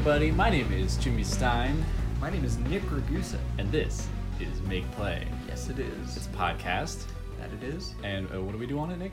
[0.00, 0.30] everybody.
[0.30, 1.84] My name is Jimmy Stein,
[2.22, 3.36] My name is Nick Ragusa.
[3.58, 4.08] and this
[4.40, 5.28] is Make Play.
[5.46, 6.16] Yes, it is.
[6.16, 7.04] It's a podcast,
[7.38, 7.92] that it is.
[8.02, 9.12] and uh, what do we do on it, Nick?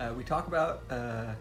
[0.00, 1.34] Uh, we talk about, uh,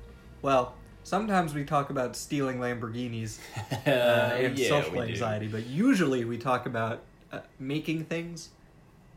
[0.43, 3.39] well, sometimes we talk about stealing Lamborghinis
[3.71, 5.03] uh, and yeah, social we do.
[5.05, 8.49] anxiety, but usually we talk about uh, making things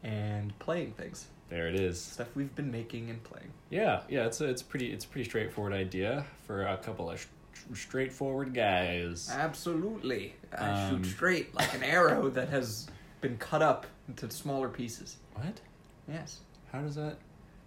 [0.02, 1.26] and playing things.
[1.50, 2.00] There it is.
[2.00, 3.52] Stuff we've been making and playing.
[3.68, 4.24] Yeah, yeah.
[4.24, 7.26] It's a, it's pretty it's a pretty straightforward idea for a couple of
[7.74, 9.30] straightforward guys.
[9.32, 10.34] Absolutely.
[10.56, 12.86] I Um, shoot straight like an arrow that has
[13.20, 15.16] been cut up into smaller pieces.
[15.34, 15.60] What?
[16.08, 16.40] Yes.
[16.72, 17.16] How does that?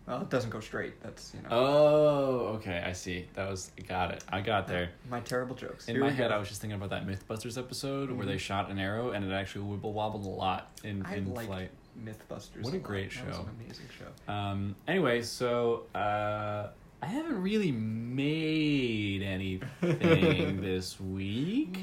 [0.07, 0.99] Well, it doesn't go straight.
[1.03, 2.81] That's, you know, Oh, okay.
[2.83, 3.27] I see.
[3.35, 4.23] That was got it.
[4.29, 4.89] I got there.
[5.09, 5.87] my terrible jokes.
[5.87, 6.35] In Here my head, go.
[6.35, 8.29] I was just thinking about that MythBusters episode where Mhm.
[8.29, 11.69] they shot an arrow and it actually wibble wobbled a lot in, I in flight.
[12.03, 12.63] Mythbusters.
[12.63, 13.23] What a great show.
[13.25, 14.31] an amazing show.
[14.33, 16.69] Um, anyway, so uh,
[17.01, 21.77] I haven't really made anything this week.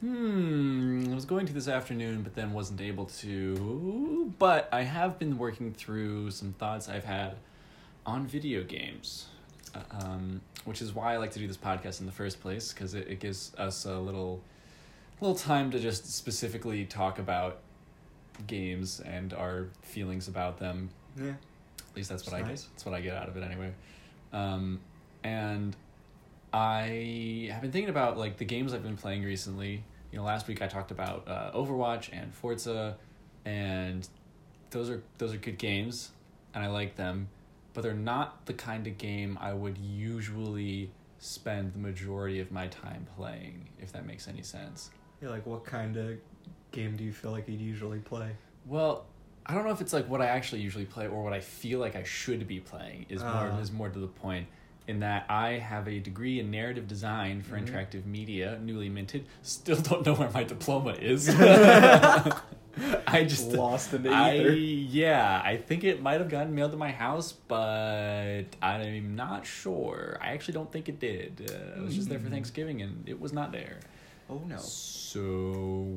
[0.00, 4.32] Hmm, I was going to this afternoon, but then wasn't able to.
[4.38, 7.36] But I have been working through some thoughts I've had
[8.04, 9.26] on video games,
[9.74, 12.72] uh, um, which is why I like to do this podcast in the first place
[12.72, 14.42] because it, it gives us a little,
[15.20, 17.58] little time to just specifically talk about
[18.48, 21.28] games and our feelings about them Yeah.
[21.32, 21.36] at
[21.96, 22.62] least that's what It's I nice.
[22.62, 22.70] get.
[22.72, 23.72] That's what I get out of it anyway.
[24.32, 24.80] Um,
[25.22, 25.76] and
[26.52, 29.84] I have been thinking about like the games I've been playing recently.
[30.12, 32.96] You know, last week I talked about uh, Overwatch and Forza,
[33.44, 34.06] and
[34.70, 36.10] those are those are good games,
[36.54, 37.28] and I like them,
[37.74, 42.66] but they're not the kind of game I would usually spend the majority of my
[42.68, 43.68] time playing.
[43.80, 44.90] If that makes any sense.
[45.22, 46.18] Yeah, like what kind of
[46.72, 48.30] game do you feel like you'd usually play?
[48.66, 49.04] Well,
[49.50, 51.80] I don't know if it's like what I actually usually play or what I feel
[51.80, 53.58] like I should be playing is more Ah.
[53.58, 54.46] is more to the point.
[54.86, 57.66] In that I have a degree in narrative design for Mhm.
[57.66, 59.24] interactive media, newly minted.
[59.42, 61.28] Still don't know where my diploma is.
[63.06, 66.76] I just Lost in the I yeah, I think it might have gotten mailed to
[66.76, 70.16] my house, but I'm not sure.
[70.20, 71.50] I actually don't think it did.
[71.50, 72.32] Uh, it was just there for Mm.
[72.32, 73.80] Thanksgiving, and it was not there.
[74.28, 74.58] Oh no.
[74.58, 75.20] So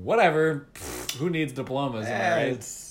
[0.04, 0.68] whatever.
[0.74, 2.08] Pfft, who needs diplomas?
[2.08, 2.90] Yeah, right?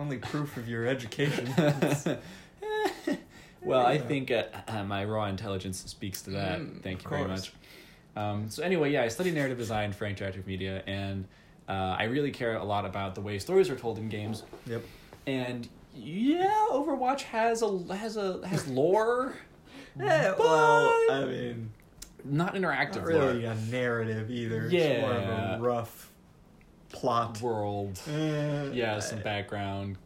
[0.00, 1.52] Only proof of your education.
[3.62, 6.60] well, I think uh, uh, my raw intelligence speaks to that.
[6.60, 7.52] Mm, Thank you very much.
[8.16, 11.26] Um, so anyway, yeah, I study narrative design for interactive media, and
[11.68, 14.42] uh, I really care a lot about the way stories are told in games.
[14.66, 14.82] yep.
[15.26, 19.34] And yeah, Overwatch has a has a has lore,
[19.98, 21.70] Yeah, but well, I mean,
[22.24, 23.52] not interactive not really lore.
[23.52, 24.68] a narrative either.
[24.72, 25.56] It's more of Yeah.
[25.56, 26.09] a rough
[26.90, 27.40] plot.
[27.40, 27.98] World.
[28.08, 29.96] Eh, yeah some background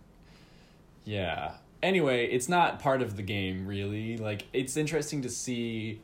[1.05, 1.53] yeah
[1.83, 6.00] anyway it's not part of the game really like it's interesting to see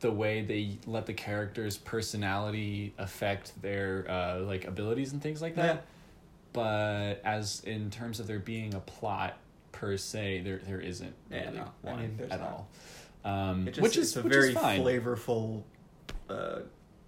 [0.00, 5.54] the way they let the character's personality affect their uh like abilities and things like
[5.56, 5.80] that Yeah.
[6.54, 9.36] but as in terms of there being a plot
[9.72, 11.64] per se there there isn't Yeah, really no.
[11.84, 12.48] I one mean, at not.
[12.48, 12.68] all
[13.24, 15.62] um just, which it's is a which very is flavorful
[16.30, 16.60] uh,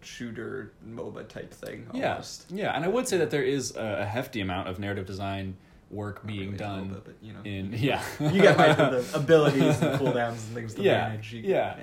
[0.03, 1.87] shooter MOBA type thing.
[1.93, 2.51] yeah Almost.
[2.51, 5.57] yeah and i would say that there is a, a hefty amount of narrative design
[5.91, 9.05] work Not being really done MOBA, but, you know, in yeah you get my the
[9.15, 11.33] abilities and cooldowns and things to Yeah, manage.
[11.33, 11.77] You- yeah.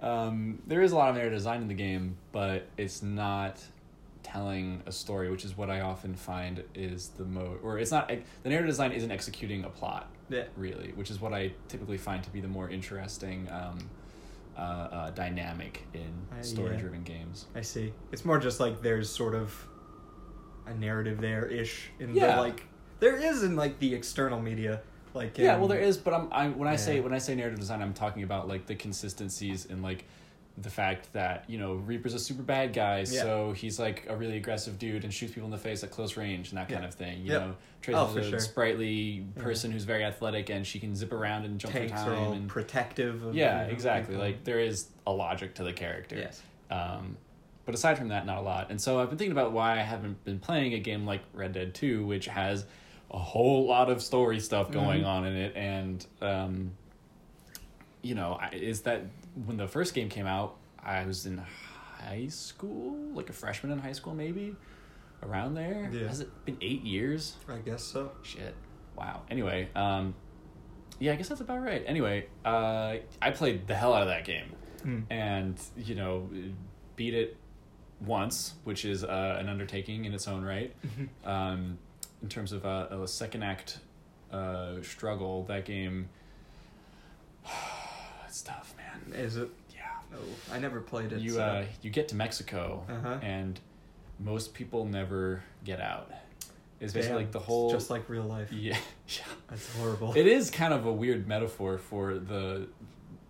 [0.00, 3.60] Um, there is a lot of narrative design in the game, but it's not
[4.24, 8.08] telling a story, which is what I often find is the mo or it's not
[8.08, 10.44] the narrative design isn't executing a plot Yeah.
[10.56, 13.78] really, which is what I typically find to be the more interesting um,
[14.56, 17.46] uh, uh, dynamic in story-driven games.
[17.54, 17.92] I see.
[18.10, 19.68] It's more just like there's sort of
[20.66, 22.36] a narrative there ish in Yeah.
[22.36, 22.62] the like
[23.00, 24.82] there is in like the external media.
[25.14, 27.58] Like Yeah, well, there is, but I'm I when I say when I say narrative
[27.58, 30.06] design, I'm talking about like the consistencies in like
[30.58, 33.04] the fact that you know Reaper's a super bad guy, Yeah.
[33.22, 36.16] so he's like a really aggressive dude and shoots people in the face at close
[36.16, 37.20] range and that kind of thing.
[37.22, 37.40] You Yep.
[37.42, 38.38] know, Trace Oh, is a sure.
[38.38, 42.16] sprightly person who's very athletic and she can zip around and jump tanks through are
[42.16, 42.24] time.
[42.26, 43.24] all and, protective.
[43.24, 44.14] Of, yeah, exactly.
[44.14, 44.24] people.
[44.26, 46.16] Like there is a logic to the character.
[46.16, 47.16] yes, Um,
[47.64, 48.70] but aside from that, not a lot.
[48.70, 51.52] And so I've been thinking about why I haven't been playing a game like Red
[51.54, 52.66] Dead 2, which has
[53.10, 55.06] a whole lot of story stuff going Mhm.
[55.06, 55.56] on in it.
[55.56, 56.72] And, um,
[58.02, 59.02] you know, is that
[59.46, 63.78] when the first game came out, I was in high school, like a freshman in
[63.78, 64.56] high school, maybe
[65.22, 65.88] around there.
[65.92, 66.08] Yeah.
[66.08, 67.36] Has it been eight years?
[67.48, 68.12] I guess so.
[68.22, 68.54] Shit.
[68.96, 69.22] Wow.
[69.30, 70.14] Anyway, um,
[70.98, 71.82] yeah, I guess that's about right.
[71.86, 74.52] Anyway, uh, I played the hell out of that game
[74.82, 75.00] Hmm.
[75.10, 76.28] and you know
[76.96, 77.36] beat it
[78.04, 80.74] once, which is uh, an undertaking in its own right.
[81.24, 81.78] Um,
[82.20, 83.78] in terms of uh, a second act
[84.32, 86.08] uh, struggle, that game
[88.26, 88.81] it's tough, man.
[89.12, 89.48] Is it?
[89.74, 89.80] Yeah,
[90.10, 90.18] No,
[90.52, 91.20] I never played it.
[91.20, 93.18] you so- uh, you get to Mexico Uh-huh.
[93.22, 93.58] and
[94.18, 96.10] most people never get out.
[96.80, 98.52] It's basically Damn, like the it's whole just like real life.
[98.52, 98.76] yeah,
[99.08, 99.24] yeah.
[99.48, 100.14] That's horrible.
[100.16, 102.68] It is kind of a weird metaphor for the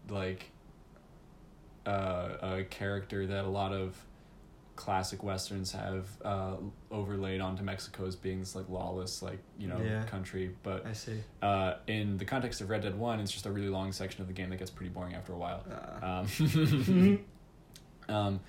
[0.09, 0.50] like
[1.87, 3.97] uh, a character that a lot of
[4.74, 6.56] classic westerns have uh,
[6.90, 10.04] overlaid onto Mexico as being this like lawless like you know Yeah.
[10.04, 11.20] country, but I see.
[11.42, 14.28] uh, in the context of Red Dead One, it's just a really long section of
[14.28, 15.62] the game that gets pretty boring after a while.
[16.02, 17.19] Uh, Um,
[18.08, 18.40] um,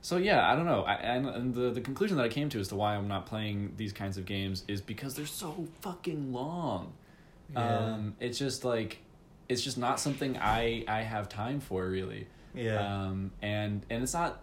[0.00, 0.82] so yeah, I don't know.
[0.82, 3.26] I, and, and the the conclusion that I came to as to why I'm not
[3.26, 6.92] playing these kinds of games is because they're so fucking long.
[7.52, 7.78] yeah.
[7.94, 8.98] Um, it's just like,
[9.48, 12.26] it's just not something I I have time for really.
[12.54, 12.78] yeah.
[13.06, 14.40] Um, and and it's not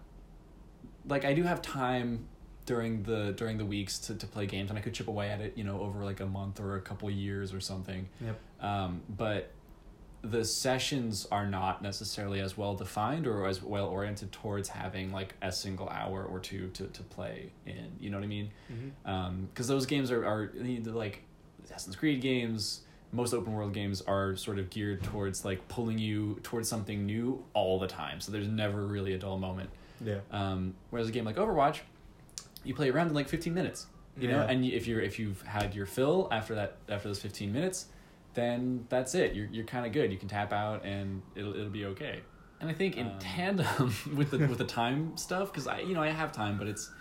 [1.07, 2.27] like I do have time
[2.65, 5.41] during the during the weeks to, to play games and I could chip away at
[5.41, 8.07] it, you know, over like a month or a couple years or something.
[8.19, 8.39] Yep.
[8.61, 9.51] Um, but
[10.23, 15.33] the sessions are not necessarily as well defined or as well oriented towards having like
[15.41, 17.91] a single hour or two to, to play in.
[17.99, 18.51] You know what I mean?
[19.51, 20.51] Because those games are, are
[20.85, 21.23] like
[21.63, 22.81] Assassin's Creed games.
[23.11, 27.43] Most open world games are sort of geared towards like pulling you towards something new
[27.53, 28.21] all the time.
[28.21, 29.71] So there's never really a dull moment.
[30.03, 30.19] Yeah.
[30.31, 31.79] Um, whereas a game like Overwatch,
[32.63, 33.87] you play around in like 15 minutes.
[34.17, 37.51] You know, and if you're if you've had your fill after that after those 15
[37.51, 37.85] minutes,
[38.33, 39.33] then that's it.
[39.33, 40.11] You're you're kind of good.
[40.11, 42.19] You can tap out and it'll it'll be okay.
[42.59, 43.19] And I think in Um.
[43.19, 46.67] tandem with the with the time stuff, because I you know I have time, but
[46.67, 46.91] it's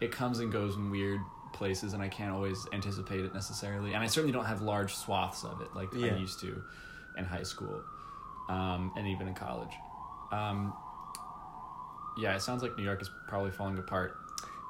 [0.00, 1.20] it comes and goes in weird
[1.52, 3.94] places, and I can't always anticipate it necessarily.
[3.94, 6.14] And I certainly don't have large swaths of it like Yeah.
[6.14, 6.62] I used to
[7.16, 7.80] in high school,
[8.48, 9.72] um, and even in college.
[10.32, 10.74] Um,
[12.18, 14.16] yeah, it sounds like New York is probably falling apart.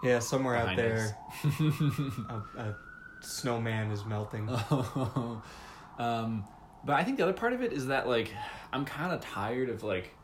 [0.02, 0.18] Yeah.
[0.18, 2.76] Somewhere out there, a, a
[3.20, 4.48] snowman is melting.
[5.98, 6.44] um,
[6.84, 8.32] but I think the other part of it is that like
[8.72, 10.14] I'm kind of tired of like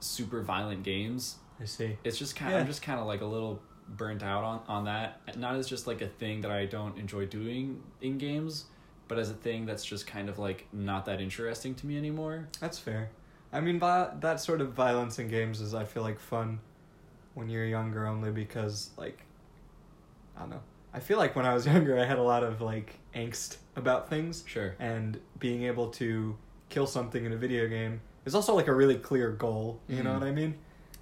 [0.00, 1.36] super violent games.
[1.60, 1.96] I see.
[2.04, 2.58] It's just kind Yeah.
[2.58, 5.36] I'm just kind of like a little burnt out on on that.
[5.36, 8.66] Not as just like a thing that I don't enjoy doing in games,
[9.08, 12.48] but as a thing that's just kind of like not that interesting to me anymore.
[12.60, 13.10] That's fair.
[13.52, 16.60] I mean, vi- that sort of violence in games is, I feel like, fun
[17.34, 19.20] when you're younger only because, like,
[20.36, 20.60] I don't know.
[20.92, 24.10] I feel like when I was younger, I had a lot of, like, angst about
[24.10, 24.74] things, Sure.
[24.78, 26.36] and being able to
[26.68, 29.80] kill something in a video game is also, like, a really clear goal.
[29.88, 30.20] You know Mhm.
[30.20, 30.54] what I mean?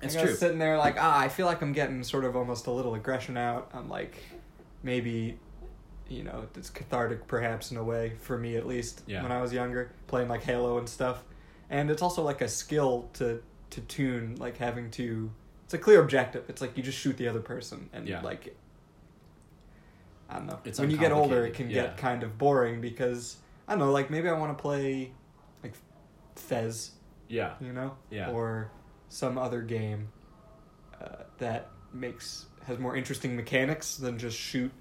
[0.02, 0.30] It's like, I true.
[0.32, 2.94] was sitting there, like, ah, I feel like I'm getting sort of almost a little
[2.94, 3.70] aggression out.
[3.74, 4.16] I'm like,
[4.82, 5.38] maybe,
[6.08, 9.22] you know, it's cathartic perhaps in a way, for me at least, Yeah.
[9.22, 11.24] when I was younger, playing like Halo and stuff.
[11.70, 15.30] And it's also like a skill to to tune, like having to.
[15.64, 16.44] It's a clear objective.
[16.48, 18.20] It's like you just shoot the other person, and Yeah.
[18.22, 18.56] like.
[20.28, 20.58] I don't know.
[20.64, 21.82] It's when you get older, it can yeah.
[21.82, 23.36] get kind of boring because
[23.68, 23.92] I don't know.
[23.92, 25.12] Like maybe I want to play,
[25.62, 25.74] like,
[26.34, 26.90] Fez
[27.28, 27.54] Yeah.
[27.60, 28.30] you know, Yeah.
[28.30, 28.70] or
[29.08, 30.08] some other game
[31.00, 34.72] uh, that makes has more interesting mechanics than just shoot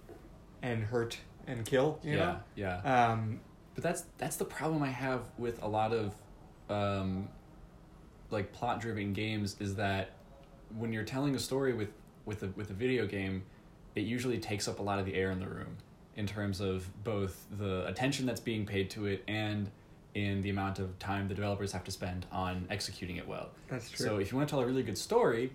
[0.64, 2.00] and hurt and kill.
[2.02, 2.38] You yeah.
[2.56, 2.78] Yeah.
[3.12, 3.40] um,
[3.76, 6.16] But that's that's the problem I have with a lot of
[6.70, 7.28] um,
[8.32, 10.12] like plot driven games is that
[10.78, 11.90] when you're telling a story with
[12.26, 13.44] with a with a video game,
[13.96, 15.78] it usually takes up a lot of the air in the room
[16.16, 19.70] in terms of both the attention that's being paid to it and
[20.14, 23.50] in the amount of time the developers have to spend on executing it well.
[23.68, 24.06] that's true.
[24.06, 25.52] So if you want to tell a really good story,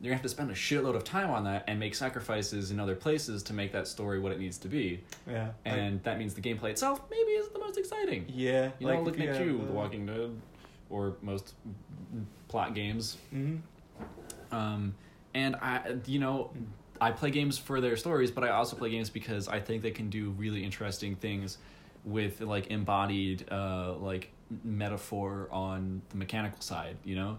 [0.00, 2.80] you're gonna have to spend a shitload of time on that and make sacrifices in
[2.80, 5.00] other places to make that story what it needs to be.
[5.28, 8.24] yeah, like- And that means the gameplay itself maybe isn't the most exciting.
[8.28, 10.30] yeah, You know, like looking at you, have, The uh, Walking Dead,
[10.88, 11.54] or most
[12.48, 13.16] plot games.
[13.34, 13.60] mhm.
[14.52, 14.94] Um,
[15.34, 16.50] and I, you know,
[17.00, 19.90] I play games for their stories, but I also play games because I think they
[19.92, 21.58] can do really interesting things
[22.04, 24.30] with like embodied uh, like
[24.64, 26.96] metaphor on the mechanical side.
[27.04, 27.38] You know,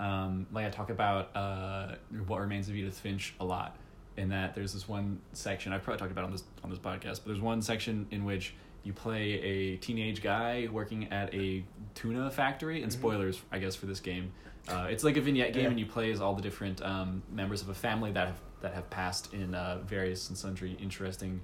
[0.00, 1.94] um, like I talk about uh,
[2.26, 3.76] what remains of Edith Finch a lot.
[4.16, 7.20] In that there's this one section I've probably talked about on this on this podcast,
[7.22, 11.62] but there's one section in which you play a teenage guy working at a
[11.94, 12.82] tuna factory.
[12.82, 12.96] And Mhm.
[12.96, 14.32] spoilers, I guess, for this game.
[14.68, 15.70] Uh, it's like a vignette game, Yeah.
[15.70, 18.74] and you play as all the different um, members of a family that have that
[18.74, 21.40] have passed in uh, various and sundry interesting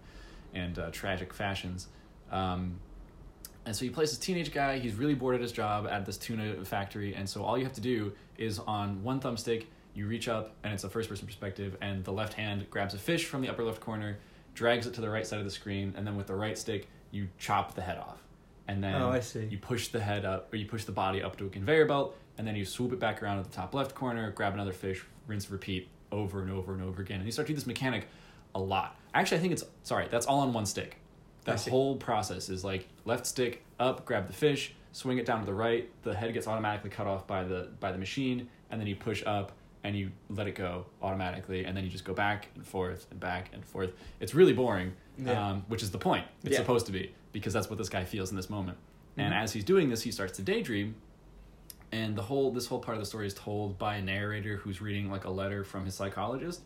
[0.53, 1.89] and uh, tragic fashions.
[2.31, 2.79] Um,
[3.65, 4.79] and so you play as this teenage guy.
[4.79, 7.73] He's really bored at his job at this tuna factory, and so all you have
[7.75, 9.64] to do is on one thumbstick,
[9.95, 13.25] you reach up, and it's a first-person perspective, and the left hand grabs a fish
[13.25, 14.19] from the upper left corner,
[14.55, 16.88] drags it to the right side of the screen, and then with the right stick,
[17.11, 18.23] you chop the head off,
[18.69, 19.47] and then Oh, I see.
[19.47, 22.16] you push the head up, or you push the body up to a conveyor belt,
[22.38, 25.02] and then you swoop it back around at the top left corner, grab another fish,
[25.26, 28.07] rinse, repeat over and over and over again, and you start to do this mechanic
[28.55, 28.97] a lot.
[29.14, 30.99] Actually, I think it's sorry, that's all on one stick.
[31.45, 35.47] That whole process is like left stick up, grab the fish, swing it down to
[35.47, 35.91] the right.
[36.05, 39.23] The head gets automatically cut off by the by the machine, and then you push
[39.26, 39.53] up,
[39.85, 43.21] and you let it go automatically, and then you just go back and forth and
[43.21, 43.93] back and forth.
[44.21, 45.50] It's really boring, Yeah.
[45.50, 46.25] um, which is the point.
[46.45, 46.59] It's Yeah.
[46.61, 48.79] supposed to be because that's what this guy feels in this moment.
[49.19, 49.43] And Mhm.
[49.43, 50.95] as he's doing this, he starts to daydream,
[51.93, 54.81] and the whole this whole part of the story is told by a narrator who's
[54.81, 56.62] reading like a letter from his psychologist,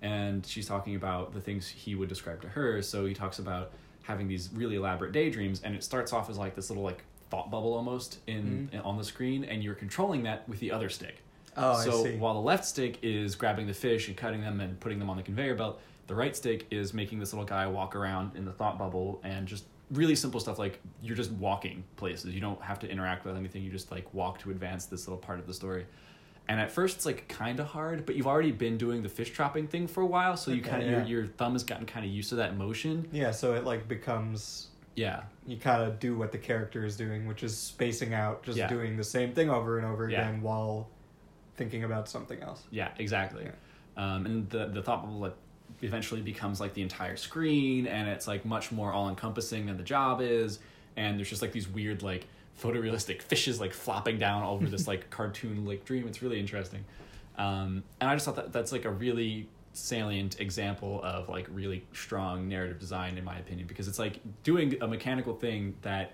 [0.00, 2.80] and she's talking about the things he would describe to her.
[2.80, 3.72] So he talks about
[4.04, 7.50] having these really elaborate daydreams, and it starts off as like this little like thought
[7.50, 8.84] bubble almost in, Mhm.
[8.84, 11.16] on the screen, and you're controlling that with the other stick.
[11.56, 12.16] Oh, so I see.
[12.18, 15.16] while the left stick is grabbing the fish and cutting them and putting them on
[15.16, 18.52] the conveyor belt, the right stick is making this little guy walk around in the
[18.52, 22.34] thought bubble and just really simple stuff like you're just walking places.
[22.34, 23.62] You don't have to interact with anything.
[23.62, 25.86] You just like walk to advance this little part of the story.
[26.48, 29.30] And at first it's like kind of hard, but you've already been doing the fish
[29.30, 30.98] trapping thing for a while, so you Okay, kind of yeah.
[31.06, 33.08] your, your thumb has gotten kind of used to that motion.
[33.10, 35.22] yeah, so it like becomes Yeah.
[35.46, 38.68] you kind of do what the character is doing, which is spacing out, just Yeah.
[38.68, 40.28] doing the same thing over and over Yeah.
[40.28, 40.88] again while
[41.56, 42.62] thinking about something else.
[42.70, 43.44] Yeah, exactly.
[43.44, 43.52] Yeah.
[43.96, 45.34] Um, and the the thought bubble like
[45.80, 49.82] eventually becomes like the entire screen, and it's like much more all encompassing than the
[49.82, 50.58] job is.
[50.96, 52.26] And there's just like these weird like
[52.60, 56.06] photorealistic fishes like flopping down over this like cartoon like dream.
[56.06, 56.84] It's really interesting.
[57.36, 61.82] Um, and I just thought that that's like a really salient example of like really
[61.92, 66.12] strong narrative design in my opinion because it's like doing a mechanical thing that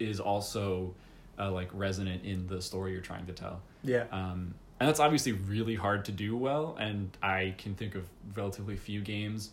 [0.00, 0.92] is also
[1.38, 4.04] uh, like resonant in the story you're trying to tell Yeah.
[4.10, 8.76] um, and that's obviously really hard to do well and i can think of relatively
[8.76, 9.50] few games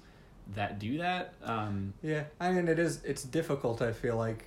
[0.56, 3.04] that do that um, Yeah, I mean it is.
[3.04, 3.82] It's difficult.
[3.82, 4.46] I feel like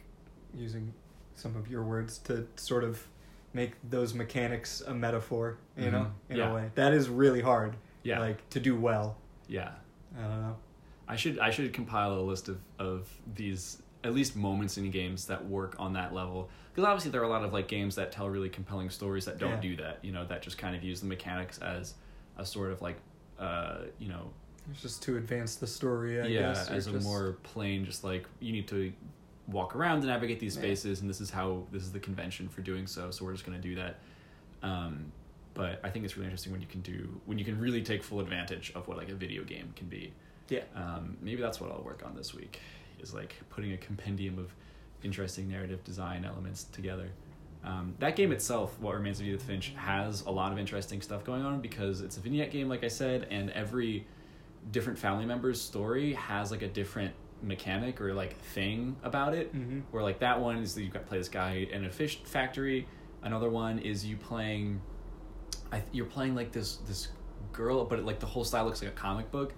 [0.55, 0.95] using
[1.35, 3.07] some of your words to sort of
[3.53, 5.59] make those mechanics a metaphor.
[5.77, 6.11] You know, Mhm.
[6.31, 6.51] in Yeah.
[6.51, 7.77] a way that is really hard.
[8.03, 9.17] Yeah Like to do well.
[9.49, 9.73] yeah
[10.19, 10.57] I don't know.
[11.09, 15.27] i should i should compile a list of, of these at least moments in games
[15.27, 18.11] that work on that level because obviously there are a lot of like games that
[18.11, 19.61] tell really compelling stories that don't Yeah.
[19.61, 21.95] do that you know that just kind of use the mechanics as
[22.39, 22.97] a sort of like
[23.39, 24.31] uh, you know
[24.71, 26.21] It's just to advance the story.
[26.21, 28.93] I yeah guess, as a more plain just like you need to
[29.49, 30.63] walk around and navigate these Yeah.
[30.63, 33.45] spaces and this is how this is the convention for doing so so we're just
[33.47, 33.99] going to do that
[34.63, 35.11] um,
[35.55, 38.03] but i think it's really interesting when you can do when you can really take
[38.03, 40.13] full advantage of what like a video game can be
[40.49, 40.61] Yeah.
[40.75, 42.61] um, maybe that's what i'll work on this week
[43.01, 44.55] is like putting a compendium of
[45.03, 47.09] interesting narrative design elements together
[47.63, 51.25] um, that game itself, What Remains of Edith Finch, has a lot of interesting stuff
[51.25, 54.07] going on because it's a vignette game, like I said, and every
[54.73, 59.55] different family member's story has like a different mechanic or like thing about it.
[59.55, 59.83] Mhm.
[59.91, 62.23] Where like that one is that you got to play this guy in a fish
[62.25, 62.87] factory.
[63.23, 64.81] Another one is you playing,
[65.73, 67.09] I you're playing like this this
[67.53, 69.53] girl, but it, like the whole style looks like a comic book.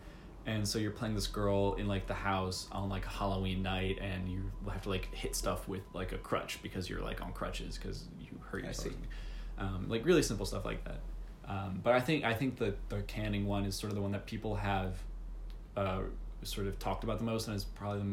[0.45, 3.99] And so you're playing this girl in like the house on like a Halloween night,
[4.01, 7.33] and you have to like hit stuff with like a crutch because you're like on
[7.33, 8.95] crutches because you hurt yourself.
[9.59, 11.01] Um, like really simple stuff like that.
[11.47, 14.13] Um, but I think I think the the canning one is sort of the one
[14.13, 14.95] that people have
[15.77, 16.01] uh,
[16.43, 18.05] sort of talked about the most, and is probably the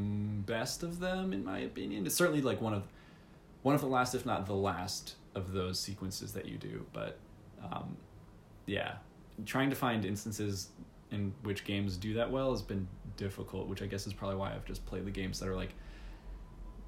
[0.52, 2.06] best of them in my opinion.
[2.06, 2.84] It's certainly like one of
[3.64, 6.86] one of the last, if not the last, of those sequences that you do.
[6.94, 7.18] But
[7.72, 7.98] um,
[8.66, 8.96] yeah,
[9.46, 10.70] trying to find instances
[11.12, 12.88] in which games do that well has been
[13.18, 15.74] difficult, which I guess is probably why I've just played the games that are like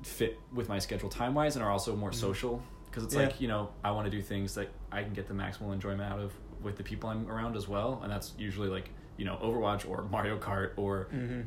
[0.03, 2.15] fit with my schedule time wise and are also more Mhm.
[2.15, 3.21] social because it's Yeah.
[3.23, 6.01] like you know I want to do things that I can get the maximal enjoyment
[6.11, 9.37] out of with the people I'm around as well, and that's usually like you know
[9.37, 11.45] Overwatch or Mario Kart or Mhm.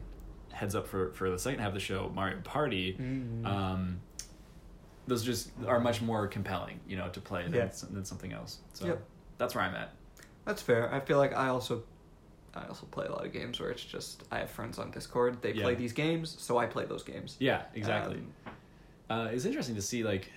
[0.53, 2.95] heads up for for the second half of the show Mario Party.
[2.97, 3.45] Mhm.
[3.47, 4.01] Um,
[5.07, 7.67] those just are much more compelling, you know, to play than, Yeah.
[7.91, 8.61] than something else.
[8.73, 9.05] So Yep.
[9.45, 9.93] That's where I'm at.
[10.47, 10.93] That's fair.
[10.93, 11.83] I feel like I also
[12.55, 15.43] I also play a lot of games where it's just I have friends on Discord.
[15.43, 17.37] They play these games, so I play those games.
[17.39, 18.17] Yeah, exactly.
[18.17, 18.53] Um,
[19.11, 20.31] uh, it's interesting to see like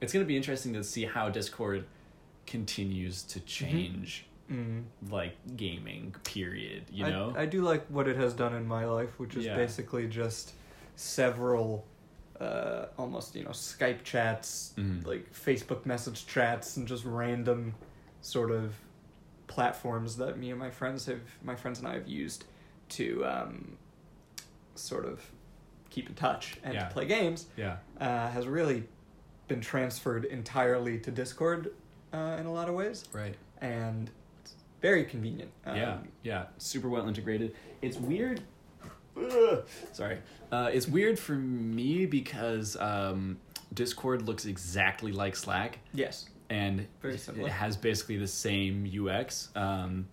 [0.00, 1.84] it's going to be interesting to see how Discord
[2.46, 4.84] continues to change mm.
[5.10, 7.34] like gaming period, you I, know?
[7.36, 9.56] I do like what it has done in my life, which is Yeah.
[9.56, 10.52] basically just
[10.94, 11.84] several
[12.40, 15.06] uh, almost you know Skype chats, Mhm.
[15.06, 17.74] like Facebook message chats, and just random
[18.20, 18.74] sort of
[19.46, 22.44] platforms that me and my friends have my friends and I have used
[22.90, 23.76] to um,
[24.74, 25.24] sort of
[25.90, 26.84] keep in touch and Yeah.
[26.88, 27.76] to play games yeah.
[28.00, 28.84] uh, has really
[29.48, 31.72] been transferred entirely to Discord
[32.12, 33.34] uh, in a lot of ways, Right.
[33.60, 34.10] and
[34.42, 35.50] it's very convenient.
[35.64, 35.98] Um, yeah.
[36.22, 36.44] Yeah.
[36.58, 37.54] Super well integrated.
[37.82, 38.42] It's weird.
[39.16, 39.64] Ugh.
[39.92, 40.18] Sorry.
[40.52, 43.38] Uh, it's weird for me because um,
[43.72, 45.78] Discord looks exactly like Slack.
[45.94, 46.28] Yes.
[46.50, 50.06] And it has basically the same UX, um,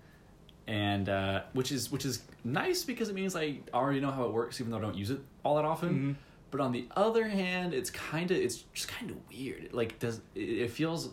[0.68, 4.34] and uh, which is which is nice because it means I already know how it
[4.34, 5.90] works, even though I don't use it all that often.
[5.94, 6.16] Mhm.
[6.52, 9.64] But on the other hand, it's kind of it's just kind of weird.
[9.66, 11.10] It, like does it, it feels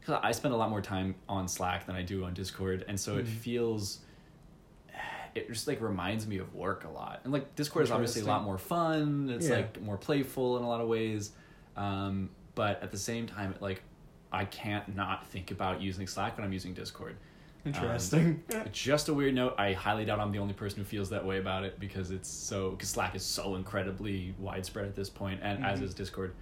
[0.00, 2.98] because I spend a lot more time on Slack than I do on Discord, and
[2.98, 3.28] so it Mhm.
[3.28, 4.00] feels.
[5.34, 8.26] It just like reminds me of work a lot, and like Discord is obviously a
[8.26, 9.30] lot more fun.
[9.30, 9.56] It's Yeah.
[9.56, 11.32] like more playful in a lot of ways,
[11.74, 13.82] um, but at the same time, it like
[14.32, 17.16] I can't not think about using Slack when I'm using Discord.
[17.64, 18.42] Interesting.
[18.72, 19.54] Just a weird note.
[19.58, 22.28] I highly doubt I'm the only person who feels that way about it because it's
[22.28, 25.84] so because Slack is so incredibly widespread at this point, and as Mhm.
[25.84, 26.34] is Discord.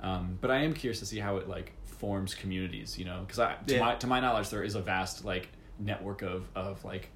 [0.00, 2.96] Um, but I am curious to see how it like forms communities.
[2.98, 3.80] You know, because I to Yeah.
[3.80, 7.08] my to my knowledge there is a vast like network of of like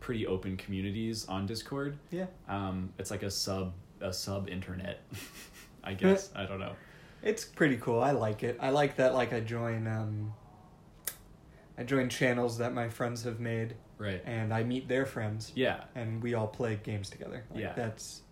[0.00, 1.98] pretty open communities on Discord.
[2.10, 2.26] yeah.
[2.48, 5.00] Um, it's like a sub a sub internet,
[5.84, 6.30] I guess.
[6.36, 6.74] I don't know.
[7.26, 8.00] It's pretty cool.
[8.00, 8.56] I like it.
[8.60, 9.12] I like that.
[9.14, 10.32] Like I join, um,
[11.76, 14.22] I join channels that my friends have made, Right.
[14.24, 15.84] and I meet their friends, Yeah.
[15.96, 17.44] and we all play games together.
[17.50, 17.72] Like, Yeah.
[17.74, 18.22] that's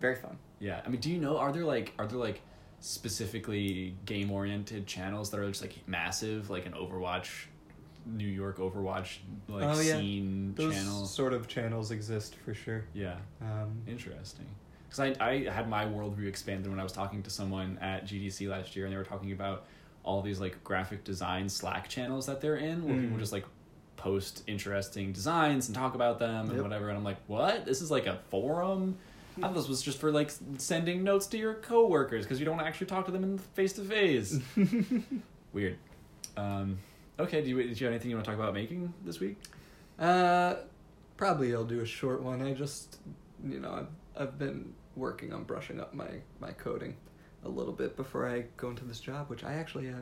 [0.00, 0.38] very fun.
[0.58, 1.38] Yeah, I mean, do you know?
[1.38, 2.40] Are there like are there like
[2.80, 7.46] specifically game oriented channels that are just like massive, like an Overwatch,
[8.04, 9.18] New York Overwatch
[9.48, 9.96] like Oh, yeah.
[9.98, 11.06] scene Those channel?
[11.06, 12.84] sort of channels exist for sure.
[12.92, 14.46] Yeah, Um, interesting.
[14.92, 18.46] Because I I had my worldview expanded when I was talking to someone at GDC
[18.48, 19.64] last year, and they were talking about
[20.04, 23.20] all these like graphic design Slack channels that they're in, where people Mm.
[23.20, 23.44] just like
[23.96, 26.62] post interesting designs and talk about them and Yep.
[26.62, 26.88] whatever.
[26.88, 27.64] And I'm like, what?
[27.64, 28.96] This is like a forum.
[29.38, 32.60] I thought this was just for like sending notes to your coworkers because you don't
[32.60, 34.38] actually talk to them in face to face.
[35.54, 35.78] Weird.
[36.36, 36.78] Um,
[37.18, 39.36] okay, do you, do you have anything you want to talk about making this week?
[39.98, 40.56] Uh,
[41.16, 42.42] probably I'll do a short one.
[42.42, 42.98] I just,
[43.46, 43.72] you know,
[44.16, 46.08] I've, I've been working on brushing up my,
[46.40, 46.96] my coding
[47.44, 49.94] a little bit before I go into this job, which I actually uh,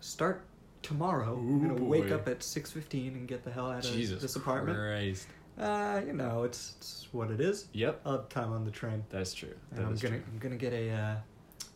[0.00, 0.44] start
[0.82, 1.34] tomorrow.
[1.36, 4.36] I'm gonna wake up at six fifteen and get the hell out of Jesus this
[4.36, 4.78] apartment.
[4.78, 5.26] Christ.
[5.58, 7.66] Uh, you know, it's, it's what it is.
[7.72, 9.54] Yep, I'll time on the train, that's true.
[9.70, 10.22] and That I'm gonna true.
[10.32, 11.14] I'm gonna get a uh,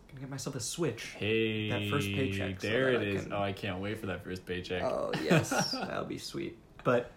[0.09, 1.14] gonna get myself a switch.
[1.18, 3.23] Hey, that first paycheck There that it I is.
[3.25, 4.83] can- Oh, I can't wait for that first paycheck.
[4.83, 6.57] Oh yes, that'll be sweet.
[6.85, 7.11] But,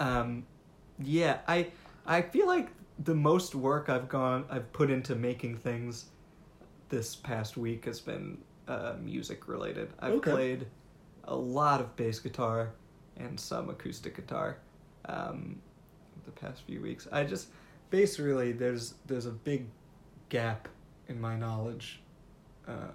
[0.00, 0.44] um,
[0.98, 1.68] yeah, I
[2.06, 2.68] I feel like
[3.04, 6.06] the most work I've gone I've put into making things
[6.88, 9.90] this past week has been uh, music related.
[10.00, 10.30] I've Okay.
[10.32, 10.66] played
[11.24, 12.70] a lot of bass guitar
[13.16, 14.58] and some acoustic guitar
[15.06, 15.60] um,
[16.24, 17.08] the past few weeks.
[17.12, 17.48] I just
[17.90, 19.66] bass really there's there's a big
[20.28, 20.68] gap
[21.08, 22.00] in my knowledge
[22.68, 22.88] uh,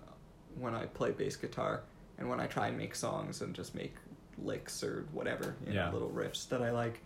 [0.59, 1.83] when I play bass guitar
[2.17, 3.95] and when I try and make songs and just make
[4.37, 5.87] licks or whatever, you Yeah.
[5.87, 7.01] know, little riffs that I like.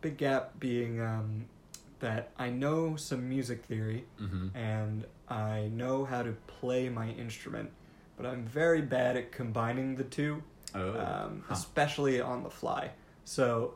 [0.00, 1.46] Big gap being um,
[2.02, 4.56] that I know some music theory Mm-hmm.
[4.56, 7.70] and I know how to play my instrument,
[8.16, 10.42] but I'm very bad at combining the two,
[10.74, 11.54] Oh, um, huh.
[11.54, 12.90] especially on the fly.
[13.24, 13.74] So,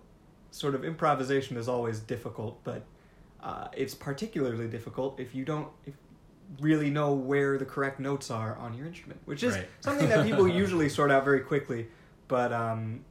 [0.50, 2.82] sort of improvisation is always difficult, but
[3.42, 5.94] uh, it's particularly difficult if you don't if
[6.60, 9.68] really know where the correct notes are on your instrument, which is Right.
[9.80, 11.88] something that people usually sort out very quickly.
[12.28, 13.04] But um,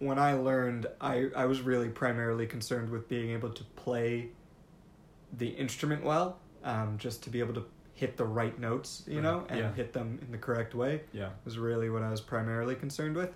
[0.00, 4.30] when I learned, I, I was really primarily concerned with being able to play
[5.36, 9.44] the instrument well, um, just to be able to hit the right notes, you know,
[9.48, 9.72] and Yeah.
[9.72, 11.30] hit them in the correct way yeah.
[11.44, 13.32] was really what I was primarily concerned with.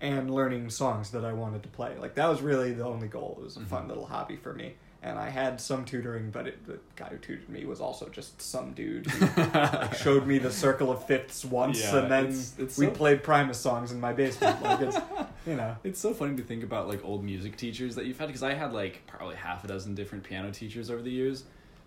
[0.00, 1.96] And learning songs that I wanted to play.
[1.98, 3.36] Like, that was really the only goal.
[3.40, 3.88] It was a fun Mhm.
[3.88, 4.76] little hobby for me.
[5.00, 8.42] And I had some tutoring, but it, the guy who tutored me was also just
[8.42, 12.54] some dude who like, showed me the circle of fifths once, Yeah, and then it's-
[12.58, 14.60] it's we so- played Primus songs in my basement.
[14.60, 14.96] Like, it's,
[15.46, 15.76] you know.
[15.84, 18.54] It's so funny to think about like old music teachers that you've had because I
[18.54, 21.44] had like probably half a dozen different piano teachers over the years,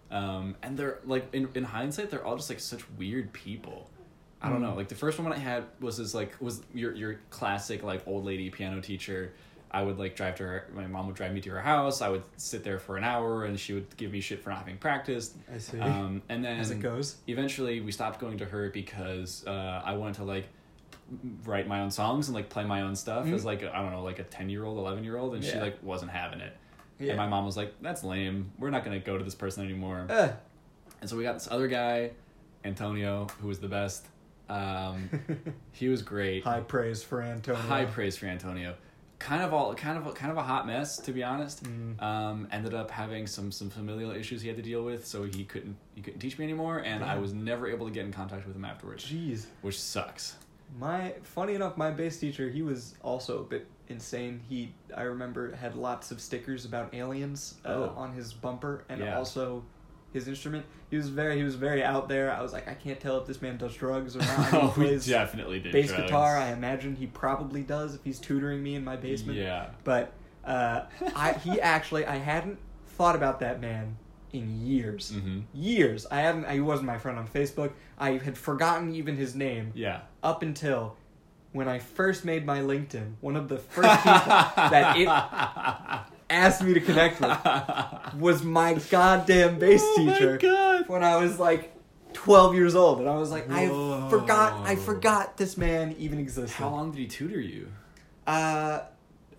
[0.10, 3.90] um, and they're like in in hindsight they're all just like such weird people.
[4.42, 4.70] I don't Mm.
[4.70, 4.76] know.
[4.76, 8.24] Like the first one I had was this like was your your classic like old
[8.26, 9.34] lady piano teacher.
[9.74, 10.68] I would like drive to her.
[10.76, 12.02] My mom would drive me to her house.
[12.02, 14.60] I would sit there for an hour, and she would give me shit for not
[14.60, 15.36] having practiced.
[15.54, 15.80] I see.
[15.80, 17.16] Um, and then As it goes.
[17.28, 20.48] eventually we stopped going to her because uh, I wanted to like
[21.46, 23.34] write my own songs and like play my own stuff Mhm.
[23.34, 25.58] as like I don't know like a ten year old eleven year old and she
[25.60, 26.56] like wasn't having it
[27.00, 27.10] Yeah.
[27.10, 30.06] and my mom was like that's lame we're not gonna go to this person anymore
[30.10, 30.30] Uh,
[31.02, 32.12] and so we got this other guy
[32.64, 34.06] Antonio who was the best
[34.50, 35.10] um,
[35.74, 37.60] he was great High praise for Antonio.
[37.62, 38.76] high praise for Antonio
[39.22, 42.02] kind of all kind of kind of a hot mess to be honest Mm.
[42.02, 45.44] um, ended up having some some familial issues he had to deal with so he
[45.44, 48.48] couldn't he couldn't teach me anymore and I was never able to get in contact
[48.48, 49.46] with him afterwards Jeez.
[49.62, 50.36] which sucks
[50.80, 54.40] My funny enough, my bass teacher, he was also a bit insane.
[54.50, 57.94] He I remember had lots of stickers about aliens uh, Oh.
[57.98, 59.18] on his bumper and Yeah.
[59.18, 59.64] also
[60.14, 60.66] his instrument.
[60.90, 62.32] He was very he was very out there.
[62.34, 64.50] I was like, I can't tell if this man does drugs or not.
[64.52, 66.04] He oh, we plays definitely did bass drugs.
[66.04, 66.38] guitar.
[66.38, 69.38] I imagine he probably does if he's tutoring me in my basement.
[69.38, 69.68] Yeah.
[69.84, 70.12] But
[70.46, 70.84] uh,
[71.16, 73.98] I he actually I hadn't thought about that man
[74.34, 75.12] in years.
[75.12, 75.40] Mm-hmm.
[75.54, 76.06] Years.
[76.12, 76.50] I hadn't.
[76.50, 77.72] He wasn't my friend on Facebook.
[77.98, 80.02] I had forgotten even his name Yeah.
[80.24, 80.96] up until
[81.54, 85.06] when I first made my LinkedIn, one of the first people that it
[86.32, 90.88] asked me to connect with was my goddamn bass Oh teacher God.
[90.88, 91.74] when I was like
[92.14, 93.00] 12 years old.
[93.00, 94.08] And I was like, Whoa.
[94.08, 96.56] I forgot, I forgot this man even existed.
[96.56, 97.72] How long did he tutor you?
[98.26, 98.82] Uh,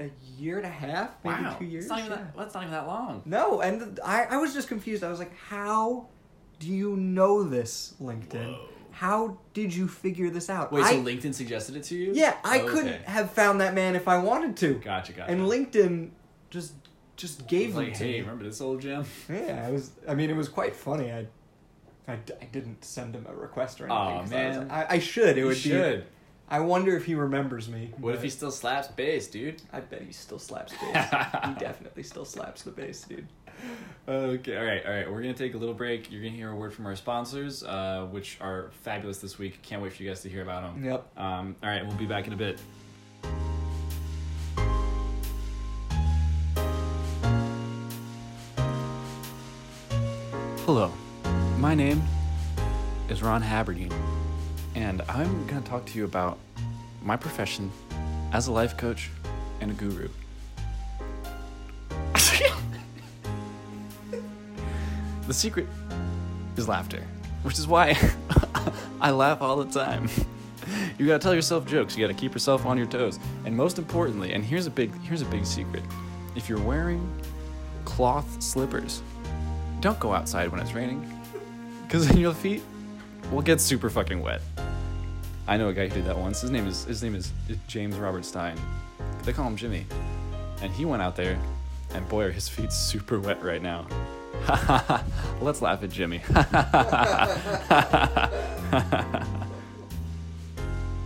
[0.01, 1.85] a year and a half, maybe wow, two years.
[1.85, 2.17] It's not even yeah.
[2.19, 2.37] that.
[2.37, 3.23] That's not even that long.
[3.25, 5.05] No, and I, I was just confused.
[5.05, 6.09] I was like, how
[6.59, 8.53] do you know this, LinkedIn?
[8.53, 8.69] Whoa.
[8.91, 10.71] How did you figure this out?
[10.73, 12.13] Wait, I, so LinkedIn suggested it to you?
[12.15, 12.69] yeah, I Okay.
[12.69, 14.75] couldn't have found that man if I wanted to.
[14.75, 15.31] Gotcha, gotcha.
[15.31, 16.11] And LinkedIn
[16.51, 16.75] just
[17.23, 18.21] just gave them like, to hey, me.
[18.21, 19.05] remember this old gem?
[19.31, 19.93] Yeah, I was.
[20.09, 21.11] I mean, it was quite funny.
[21.11, 21.27] I,
[22.09, 23.97] I, I didn't send him a request or anything.
[23.97, 24.71] Aw, 'cause I, was man.
[24.71, 25.39] I, I should.
[25.39, 26.01] It would should.
[26.01, 26.07] be.
[26.49, 27.93] I wonder if he remembers me.
[27.97, 29.63] What if but he still slaps bass, dude?
[29.73, 31.11] I bet he still slaps bass.
[31.47, 33.27] he definitely still slaps the bass, dude.
[34.09, 35.11] Okay, all right, all right.
[35.11, 36.11] We're gonna take a little break.
[36.11, 39.63] You're gonna hear a word from our sponsors, uh, which are fabulous this week.
[39.63, 40.85] Can't wait for you guys to hear about them.
[40.85, 41.07] Yep.
[41.17, 42.59] Um, all right, we'll be back in a bit.
[50.75, 50.91] Hello,
[51.59, 52.03] my name
[53.11, 53.93] is Ron Haberdine,
[54.75, 56.39] and I'm going to talk to you about
[57.03, 57.71] my profession
[58.33, 59.11] as a life coach
[59.61, 60.09] and a guru.
[65.27, 65.67] the secret
[66.57, 67.07] is laughter,
[67.43, 67.95] which is why
[69.03, 70.09] I laugh all the time.
[70.97, 71.99] You gotta tell yourself jokes.
[71.99, 73.19] You gotta keep yourself on your toes.
[73.45, 75.83] And most importantly, and here's a big here's a big secret:
[76.35, 77.07] if you're wearing
[77.85, 79.03] cloth slippers,
[79.83, 81.05] don't go outside when it's raining,
[81.83, 82.63] because then your feet
[83.33, 84.41] will get super fucking wet.
[85.49, 86.41] I know a guy who did that once.
[86.41, 87.33] His name is his name is
[87.67, 88.57] James Robert Stein.
[89.25, 89.85] They call him Jimmy,
[90.63, 91.37] and he went out there,
[91.95, 93.87] and boy, are his feet super wet right now.
[95.41, 96.23] Let's laugh at Jimmy.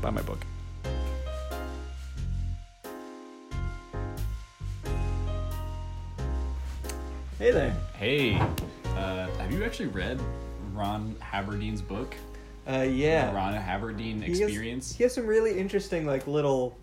[0.03, 0.41] Buy my book.
[7.39, 7.77] Hey there.
[7.99, 8.43] Hey,
[9.47, 10.21] have you actually read
[10.75, 12.17] Ron Haberdine's book?
[12.69, 13.31] Uh, yeah.
[13.31, 14.93] The Ron Haberdine He has- Experience?
[14.97, 16.77] He has some really interesting, like little,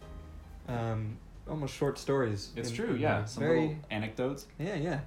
[0.69, 1.17] um,
[1.49, 2.51] almost short stories.
[2.55, 3.25] It's in- true, yeah.
[3.25, 3.59] Some very.
[3.59, 4.47] little anecdotes.
[4.57, 4.99] Yeah, yeah.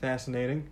[0.00, 0.68] Fascinating.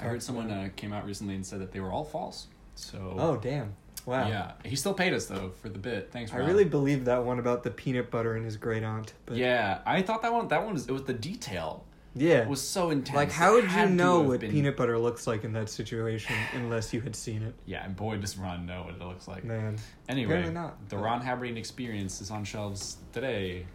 [0.00, 2.48] I heard someone uh, came out recently and said that they were all false.
[2.74, 3.74] So, Oh damn!
[4.06, 4.26] Wow.
[4.26, 4.52] yeah.
[4.64, 6.10] He still paid us, though, for the bit.
[6.10, 9.12] Thanks, I really believed that one about the peanut butter and his great aunt.
[9.24, 11.84] But Yeah, I thought that one, that one was, it was the detail.
[12.14, 12.42] Yeah.
[12.42, 13.16] It was so intense.
[13.16, 16.92] like, how would you know what been- peanut butter looks like in that situation unless
[16.92, 17.54] you had seen it?
[17.66, 19.44] Yeah, and boy, does Ron know what it looks like.
[19.44, 19.76] Man.
[20.08, 20.88] Anyway, not.
[20.88, 23.66] the Ron Haberdine Experience is on shelves today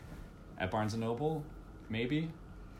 [0.57, 1.43] at Barnes and Noble.
[1.89, 2.29] Maybe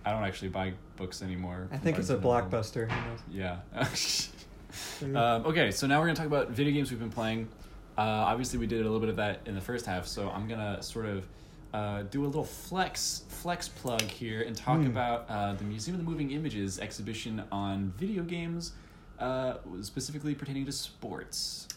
[0.06, 1.68] I don't actually buy books anymore.
[1.72, 2.60] I think it's a Barnes and Noble.
[2.60, 2.92] blockbuster.
[2.92, 3.20] who knows?
[3.30, 3.60] Yeah.
[5.04, 7.50] um, okay, so now we're gonna talk about video games we've been playing.
[7.98, 10.48] Uh, obviously, we did a little bit of that in the first half, so I'm
[10.48, 11.28] gonna sort of
[11.74, 14.88] uh, do a little flex flex plug here and talk Hmm.
[14.88, 18.74] about uh, the Museum of the Moving Image's exhibition on video games,
[19.20, 21.68] uh, specifically pertaining to sports.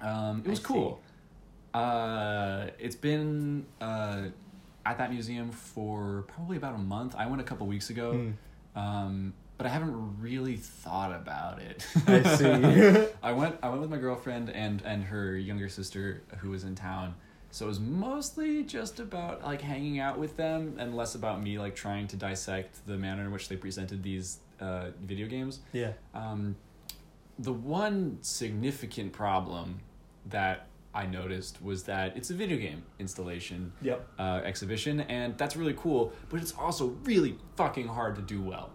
[0.00, 0.64] Um, it was see.
[0.64, 1.00] cool.
[1.72, 4.22] Uh, it's been uh,
[4.84, 7.14] at that museum for probably about a month.
[7.16, 8.12] I went a couple weeks ago,
[8.74, 8.78] Hmm.
[8.78, 11.86] um, but I haven't really thought about it.
[12.06, 13.06] I see.
[13.22, 13.56] I went.
[13.62, 17.14] I went with my girlfriend and and her younger sister who was in town.
[17.50, 21.58] So it was mostly just about like hanging out with them and less about me
[21.58, 25.60] like trying to dissect the manner in which they presented these uh, video games.
[25.72, 25.92] yeah.
[26.14, 26.56] Um,
[27.38, 29.80] the one significant problem
[30.26, 34.08] that I noticed was that it's a video game installation Yep.
[34.18, 36.12] uh, exhibition, and that's really cool.
[36.30, 38.70] But it's also really fucking hard to do well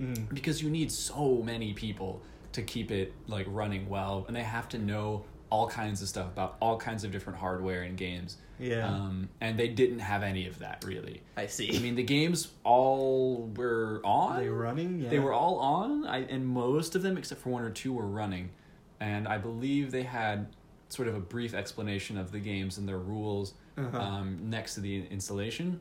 [0.00, 0.28] Mm.
[0.34, 4.68] because you need so many people to keep it like running well, and they have
[4.70, 8.38] to know all kinds of stuff about all kinds of different hardware and games.
[8.58, 8.86] Yeah.
[8.88, 11.20] Um, and they didn't have any of that really.
[11.36, 11.76] I see.
[11.76, 14.40] I mean, the games all were on.
[14.40, 15.00] They running?
[15.00, 15.10] Yeah.
[15.10, 18.06] They were all on, I, and most of them, except for one or two, were
[18.06, 18.50] running.
[18.98, 20.46] And I believe they had
[20.88, 23.98] sort of a brief explanation of the games and their rules Uh-huh.
[23.98, 25.80] um, next to the installation.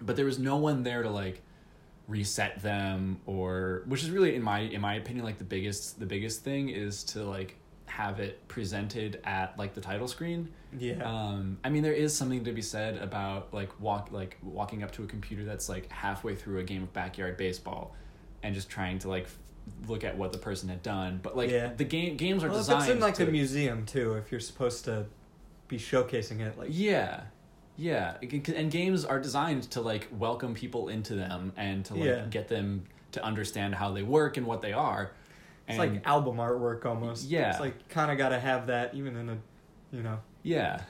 [0.00, 1.42] But there was no one there to like
[2.08, 6.06] reset them or which is really in my in my opinion like the biggest the
[6.06, 7.54] biggest thing is to like
[7.90, 10.48] have it presented at like the title screen
[10.78, 11.02] Yeah.
[11.04, 14.92] um, I mean, there is something to be said about like walk like walking up
[14.92, 17.94] to a computer that's like halfway through a game of backyard baseball,
[18.42, 19.38] and just trying to like f-
[19.88, 21.18] look at what the person had done.
[21.22, 21.72] But like Yeah.
[21.76, 24.30] the game games are well, if designed it's in like to, the museum too, if
[24.30, 25.06] you're supposed to
[25.68, 27.22] be showcasing it, like Yeah,
[27.76, 28.14] yeah,
[28.54, 32.26] and games are designed to like welcome people into them and to like Yeah.
[32.30, 35.10] get them to understand how they work and what they are.
[35.70, 37.28] It's And- like album artwork almost.
[37.28, 37.50] Yeah.
[37.50, 39.38] It's like kind of got to have that even in a,
[39.92, 40.18] you know.
[40.42, 40.82] Yeah.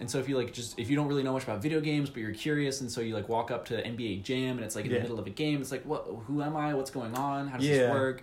[0.00, 2.10] and so if you like just if you don't really know much about video games
[2.10, 4.86] but you're curious and so you like walk up to NBA Jam and it's like
[4.86, 4.96] in Yeah.
[4.98, 7.58] the middle of a game it's like what who am I what's going on how
[7.58, 7.76] does Yeah.
[7.78, 8.22] this work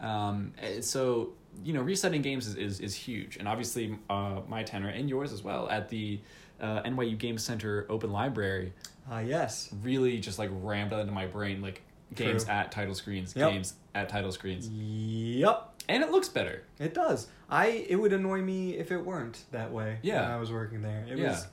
[0.00, 4.88] um, so you know resetting games is, is, is huge and obviously uh, my tenor
[4.88, 6.18] and yours as well at the
[6.60, 8.72] uh, NYU Game Center Open Library
[9.10, 9.68] Ah, yes.
[9.82, 11.82] really just like rammed that into my brain like
[12.14, 12.52] games True.
[12.54, 13.50] at title screens Yep.
[13.52, 15.70] games at title screens Yep.
[15.88, 17.28] and it looks better It does.
[17.50, 19.98] I it would annoy me if it weren't that way.
[20.02, 20.22] Yeah.
[20.22, 21.04] When I was working there.
[21.08, 21.30] It Yeah.
[21.30, 21.46] was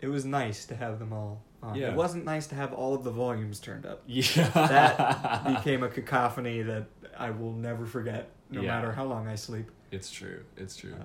[0.00, 1.76] it was nice to have them all on.
[1.76, 1.88] Yeah.
[1.90, 4.02] It wasn't nice to have all of the volumes turned up.
[4.06, 6.84] yeah That became a cacophony that
[7.16, 8.68] I will never forget, no Yeah.
[8.74, 9.70] matter how long I sleep.
[9.90, 11.04] it's true it's true Uh,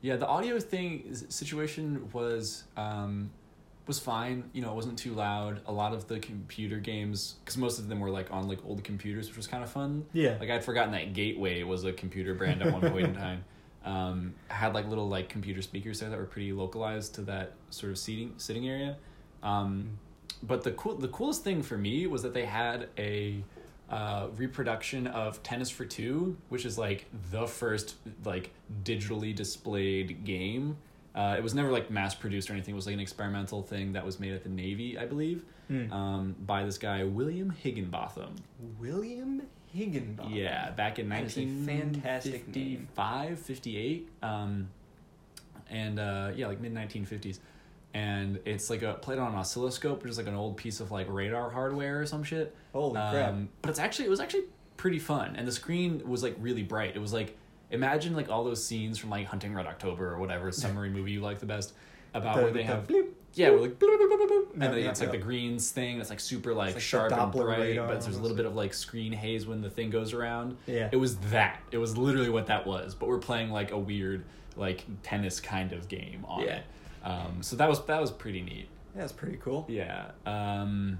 [0.00, 3.30] Yeah, the audio thing situation was um,
[3.88, 4.50] was fine.
[4.52, 5.62] You know, it wasn't too loud.
[5.66, 8.84] A lot of the computer games, because most of them were like on like old
[8.84, 10.04] computers, which was kind of fun.
[10.12, 10.36] yeah.
[10.38, 13.44] Like I'd forgotten that Gateway was a computer brand at one point in time.
[13.84, 17.90] Um, had like little like computer speakers there that were pretty localized to that sort
[17.90, 18.98] of seating sitting area.
[19.42, 19.98] Um,
[20.42, 23.42] but the cool the coolest thing for me was that they had a
[23.88, 28.50] uh, reproduction of Tennis for Two, which is like the first like
[28.84, 30.76] digitally displayed game.
[31.18, 32.74] Uh, it was never like mass produced or anything.
[32.74, 35.92] It was like an experimental thing that was made at the Navy, I believe, Hmm.
[35.92, 38.36] um, by this guy William Higginbotham.
[38.78, 40.32] William Higginbotham.
[40.32, 42.88] Yeah, back in a fantastic name.
[42.94, 44.08] 1955, 58.
[44.22, 44.68] Um,
[45.70, 47.40] and uh, yeah, like mid 1950s.
[47.94, 50.90] And it's like a played on an oscilloscope, which is like an old piece of
[50.92, 52.54] like radar hardware or some shit.
[52.72, 53.30] Holy crap.
[53.30, 54.44] Um, but it's actually it was actually
[54.76, 56.94] pretty fun, and the screen was like really bright.
[56.94, 57.36] It was like
[57.70, 61.20] imagine like all those scenes from like Hunting Red October or whatever summary movie you
[61.20, 61.72] like the best
[62.14, 64.62] about The- where they the have bloop, yeah, we're like, bloop, bloop, bloop, bloop, and
[64.62, 65.18] Yeah, then yeah, it's like yeah.
[65.18, 66.00] the greens thing.
[66.00, 68.72] It's like super like, like sharp and bright, but there's a little bit of like
[68.72, 70.56] screen haze when the thing goes around.
[70.66, 70.88] Yeah.
[70.90, 71.60] It was that.
[71.70, 72.94] It was literally what that was.
[72.94, 74.24] But we're playing like a weird
[74.56, 76.56] like tennis kind of game on Yeah.
[76.56, 76.64] it.
[77.04, 78.68] Um, so that was that was pretty neat.
[78.94, 79.66] Yeah, that's pretty cool.
[79.68, 80.06] Yeah.
[80.26, 80.98] Um,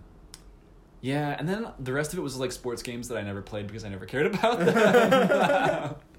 [1.01, 3.67] yeah, and then the rest of it was like sports games that I never played
[3.67, 5.95] because I never cared about them.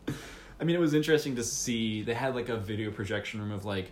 [0.59, 2.01] I mean, it was interesting to see.
[2.01, 3.91] They had like a video projection room of like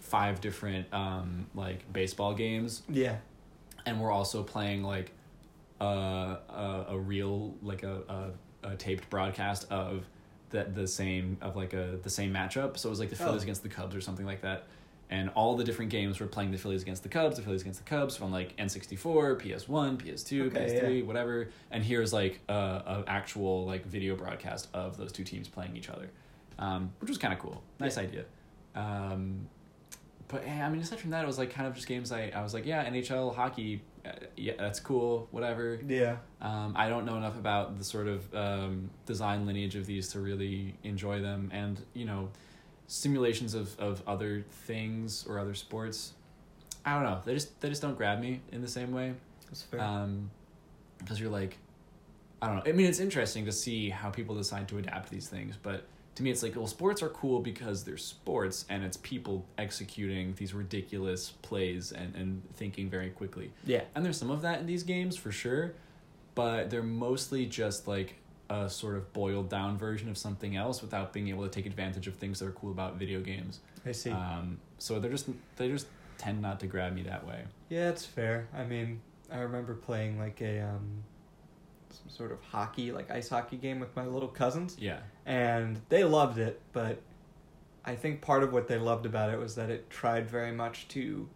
[0.00, 3.16] five different um, like baseball games, Yeah.
[3.84, 5.12] and we're also playing like
[5.80, 5.84] uh,
[6.48, 8.32] a a real like a,
[8.64, 10.06] a, a taped broadcast of
[10.50, 12.78] the the same of like a the same matchup.
[12.78, 13.44] So it was like the Phillies Oh.
[13.44, 14.64] against the Cubs or something like that.
[15.08, 17.84] And all the different games were playing the Phillies against the Cubs, the Phillies against
[17.84, 21.48] the Cubs from like N64, PS1, PS2, Okay, PS3, whatever.
[21.70, 25.88] And here's like a, a actual like video broadcast of those two teams playing each
[25.88, 26.10] other,
[26.58, 27.62] um, which was kind of cool.
[27.78, 28.02] Nice Yeah.
[28.02, 28.24] idea.
[28.74, 29.48] Um,
[30.28, 32.32] but yeah, I mean, aside from that, it was like kind of just games I,
[32.34, 35.78] I was like, yeah, NHL hockey, uh, yeah, that's cool, whatever.
[35.86, 36.16] Yeah.
[36.40, 40.20] Um, I don't know enough about the sort of um, design lineage of these to
[40.20, 42.28] really enjoy them, and you know,
[42.86, 46.12] simulations of, of other things or other sports.
[46.84, 47.20] I don't know.
[47.24, 49.14] They just they just don't grab me in the same way.
[49.46, 49.80] That's fair.
[49.80, 50.30] Um,
[50.98, 51.58] because you're like,
[52.40, 52.62] I don't know.
[52.66, 56.22] I mean, it's interesting to see how people decide to adapt these things, but to
[56.22, 60.54] me, it's like, well, sports are cool because they're sports and it's people executing these
[60.54, 63.52] ridiculous plays and, and thinking very quickly.
[63.64, 63.82] yeah.
[63.94, 65.74] And there's some of that in these games for sure,
[66.34, 68.16] but they're mostly just like
[68.50, 72.06] a sort of boiled down version of something else without being able to take advantage
[72.06, 73.60] of things that are cool about video games.
[73.84, 74.10] I see.
[74.10, 75.86] Um, so they're just they just
[76.18, 77.44] tend not to grab me that way.
[77.68, 78.48] Yeah, it's fair.
[78.56, 79.00] I mean,
[79.32, 81.02] I remember playing like a um
[81.90, 84.98] some sort of hockey, like ice hockey game with my little cousins, Yeah.
[85.24, 87.00] and they loved it, but
[87.84, 90.88] I think part of what they loved about it was that it tried very much
[90.88, 91.28] to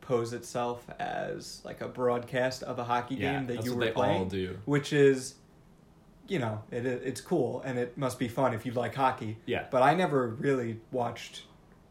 [0.00, 4.18] pose itself as like a broadcast of a hockey Yeah, game that you were playing,
[4.18, 4.58] all do.
[4.64, 5.34] which is
[6.28, 9.38] you know, it it's cool and it must be fun if you like hockey.
[9.46, 9.64] Yeah.
[9.70, 11.42] But I never really watched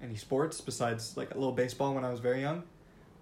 [0.02, 2.63] any sports besides like a little baseball when I was very young.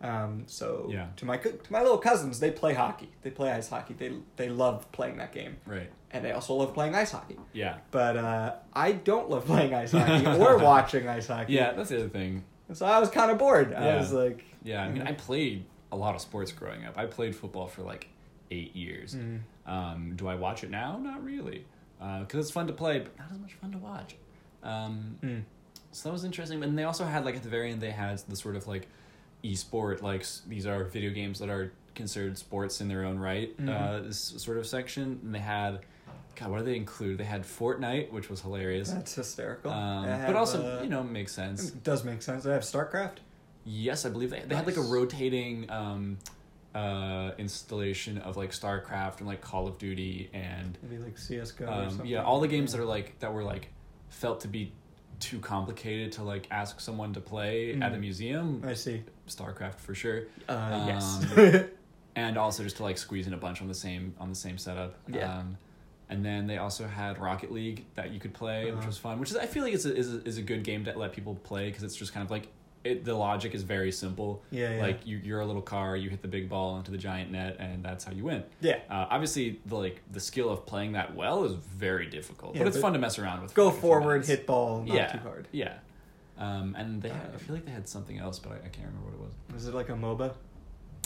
[0.02, 1.08] Um, so Yeah.
[1.16, 3.10] to my co- to my little cousins, they play hockey.
[3.24, 3.94] They play ice hockey.
[3.94, 5.90] They they love playing that game, Right.
[6.12, 7.38] and they also love playing ice hockey.
[7.54, 7.78] Yeah.
[7.92, 11.54] But uh, I don't love playing ice hockey or watching ice hockey.
[11.54, 12.44] Yeah, that's the other thing.
[12.74, 13.74] So I was kind of bored.
[13.74, 15.02] I was like, Yeah, I mean.
[15.04, 16.98] I played a lot of sports growing up.
[16.98, 18.10] I played football for like
[18.52, 19.16] eight years.
[19.16, 20.98] mm, Um, do I watch it now?
[21.02, 21.66] Not really,
[22.00, 24.16] because it's fun to play, but not as much fun to watch.
[24.64, 25.44] Um, mm.
[25.92, 26.64] so that was interesting.
[26.64, 28.88] And they also had like at the very end, they had the sort of like
[29.44, 33.56] e-sport, like these are video games that are considered sports in their own right.
[33.58, 33.70] Mhm.
[33.70, 35.80] Uh, this sort of section, and they had.
[36.36, 37.18] God, what do they include?
[37.18, 38.92] They had Fortnite, which was hilarious.
[38.92, 39.72] that's hysterical.
[39.72, 41.70] Um, They but also, uh, you know, makes sense.
[41.70, 42.44] it does make sense.
[42.44, 43.20] They have StarCraft.
[43.64, 46.18] Yes, I believe they, they had like a rotating um,
[46.76, 51.70] uh, installation of like StarCraft and like Call of Duty and Maybe like CS:GO or
[51.72, 52.06] um, something.
[52.08, 53.70] yeah, all the games that are like that were like
[54.10, 54.72] felt to be
[55.20, 58.00] too complicated to like ask someone to play at a Mhm.
[58.02, 58.62] museum.
[58.66, 59.02] I see.
[59.28, 60.24] StarCraft for sure.
[60.50, 61.26] Uh, yes.
[61.38, 61.64] Um,
[62.18, 64.58] and also just to like squeeze in a bunch on the same on the same
[64.58, 64.98] setup.
[65.08, 65.40] Yeah.
[65.40, 65.58] Um,
[66.10, 68.88] and then they also had Rocket League that you could play, which Uh-huh.
[68.88, 69.20] was fun.
[69.20, 71.14] Which is I feel like it's a, is a, is a good game to let
[71.14, 72.50] people play because it's just kind of like
[72.86, 73.04] it.
[73.06, 74.44] The logic is very simple.
[74.52, 74.82] yeah, yeah.
[74.82, 77.58] Like you, you're a little car, you hit the big ball into the giant net,
[77.60, 78.44] and that's how you win.
[78.62, 78.80] yeah.
[78.90, 82.68] Uh, obviously, the like the skill of playing that well is very difficult, Yeah, but
[82.70, 83.54] it's but fun to mess around with.
[83.54, 85.48] Go forward, hit ball, not yeah, too hard.
[85.52, 85.74] Yeah,
[86.38, 88.88] um, and they had, I feel like they had something else, but I, I can't
[88.88, 89.34] remember what it was.
[89.54, 90.34] Was it like a MOBA?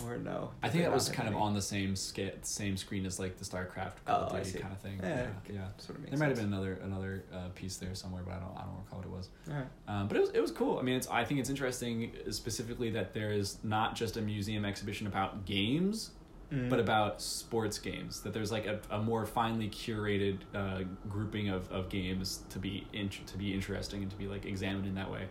[0.06, 0.52] Or no?
[0.64, 1.44] I think that was kind of any?
[1.44, 4.74] on the same scale, same screen as like the StarCraft Call Oh, I Duty kind
[4.74, 5.00] of thing.
[5.02, 5.68] Yeah, Yeah, yeah.
[5.78, 8.58] Sort of There might have been another another uh, piece there somewhere, but I don't
[8.58, 9.30] I don't recall what it was.
[9.50, 9.68] Alright.
[9.88, 10.80] Um, but it was it was cool.
[10.80, 14.22] I mean, it's I think it's interesting uh, specifically that there is not just a
[14.22, 16.12] museum exhibition about games,
[16.52, 16.68] Mm.
[16.68, 18.22] but about sports games.
[18.22, 22.88] That there's like a, a more finely curated uh, grouping of, of games to be
[22.92, 25.28] in, to be interesting and to be like examined in that way.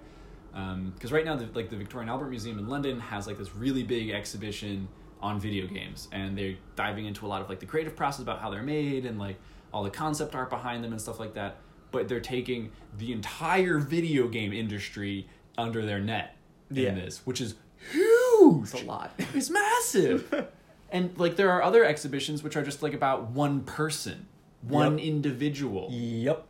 [0.55, 3.39] Um, because right now, the, like the Victoria and Albert Museum in London has like
[3.39, 4.89] this really big exhibition
[5.21, 8.41] on video games, and they're diving into a lot of like the creative process about
[8.41, 9.37] how they're made and like
[9.73, 11.57] all the concept art behind them and stuff like that.
[11.91, 16.37] But they're taking the entire video game industry under their net
[16.71, 16.95] in Yeah.
[16.95, 17.55] this, which is
[17.91, 18.63] huge.
[18.65, 19.13] It's a lot.
[19.35, 20.49] It's massive.
[20.93, 24.27] and like there are other exhibitions which are just like about one person,
[24.63, 25.07] one Yep.
[25.07, 25.89] individual.
[25.91, 26.47] Yep.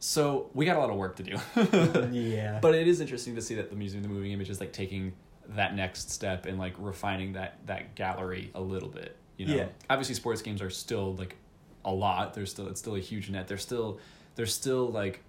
[0.00, 1.36] So we got a lot of work to do.
[2.16, 2.58] yeah.
[2.60, 4.72] But it is interesting to see that the Museum of the Moving Image is like
[4.72, 5.12] taking
[5.50, 9.16] that next step and like refining that that gallery a little bit.
[9.36, 9.66] You know, Yeah.
[9.90, 11.36] obviously sports games are still like
[11.84, 12.34] a lot.
[12.34, 13.48] There's still it's still a huge net.
[13.48, 13.98] They're still
[14.36, 15.22] there's still like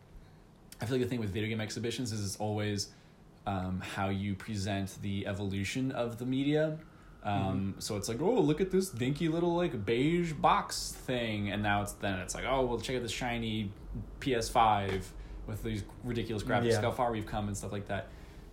[0.82, 2.89] I feel like the thing with video game exhibitions is it's always
[3.47, 6.77] um, how you present the evolution of the media.
[7.23, 11.62] Um, So it's like, oh, look at this dinky little like beige box thing, and
[11.62, 13.71] now it's then it's like, oh, well, check out this shiny
[14.21, 15.03] PS5
[15.47, 16.71] with these ridiculous graphics.
[16.71, 16.82] Yeah.
[16.82, 18.08] How far we've come and stuff like that.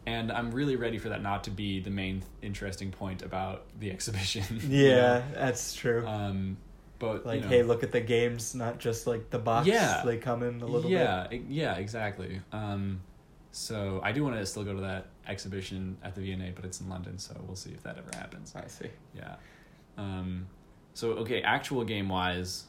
[0.07, 3.91] And I'm really ready for that not to be the main interesting point about the
[3.97, 4.45] exhibition.
[4.69, 6.07] you yeah, that's true.
[6.07, 6.57] Um,
[6.99, 10.03] but like, you know, hey, look at the games, not just like the box Yeah.
[10.05, 12.41] they come in a little yeah, e- yeah, exactly.
[12.53, 13.01] Um,
[13.53, 16.81] so I do want to still go to that exhibition at the V&A, but it's
[16.81, 18.55] in London, so we'll see if that ever happens.
[18.57, 18.91] I see.
[19.15, 19.37] Yeah.
[19.99, 20.47] Um,
[20.95, 22.65] so okay, actual game wise,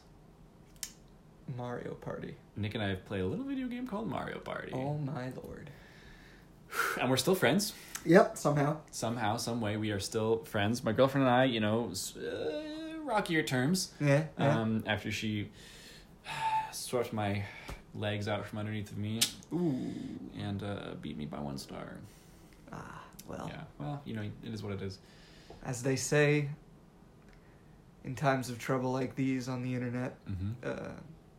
[1.56, 2.34] Mario Party.
[2.56, 5.70] Nick and I have played a little video game called Mario Party, Oh my lord.
[7.00, 7.72] and we're still friends.
[8.04, 8.78] Yep, somehow.
[8.90, 10.84] Somehow, some way, we are still friends.
[10.84, 13.92] My girlfriend and I, you know, uh, rockier terms.
[14.00, 14.24] Yeah.
[14.38, 14.60] yeah.
[14.60, 15.50] Um, after she
[16.72, 17.44] swept my
[17.94, 19.20] legs out from underneath of me
[19.52, 19.90] Ooh.
[20.38, 21.98] and uh, beat me by one star.
[22.72, 23.46] Ah, well.
[23.52, 23.60] Yeah.
[23.78, 24.98] Well, you know, it is what it is.
[25.64, 26.48] As they say,
[28.04, 30.50] in times of trouble like these on the internet, Mm-hmm.
[30.64, 30.90] uh,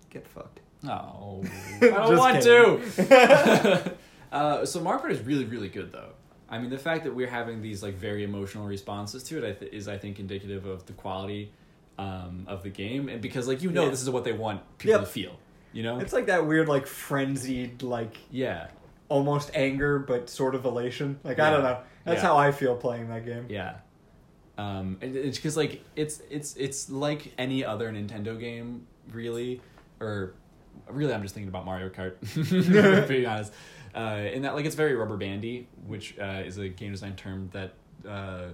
[0.09, 0.59] get fucked.
[0.87, 3.95] Oh, I don't want to.
[4.31, 6.09] uh, so Mario Party is really, really good, though.
[6.49, 9.51] I mean, the fact that we're having these like very emotional responses to it I
[9.53, 11.51] th- is, I think, indicative of the quality
[11.99, 13.89] um, of the game, and because like you know, Yeah.
[13.89, 15.01] this is what they want people Yep.
[15.01, 15.39] to feel.
[15.73, 15.99] You know?
[15.99, 18.69] It's like that weird, like frenzied, like yeah,
[19.09, 21.19] almost anger, but sort of elation.
[21.23, 21.79] Like I don't know.
[22.05, 22.29] That's Yeah.
[22.29, 23.45] how I feel playing that game.
[23.49, 23.75] yeah.
[24.57, 29.61] Um, it's because like it's it's it's like any other Nintendo game, really,
[30.01, 30.33] or
[30.89, 32.15] really, I'm just thinking about Mario Kart.
[33.03, 33.53] to be honest,
[33.95, 37.49] uh, in that like it's very rubber bandy, which uh, is a game design term
[37.53, 37.71] that
[38.05, 38.47] uh,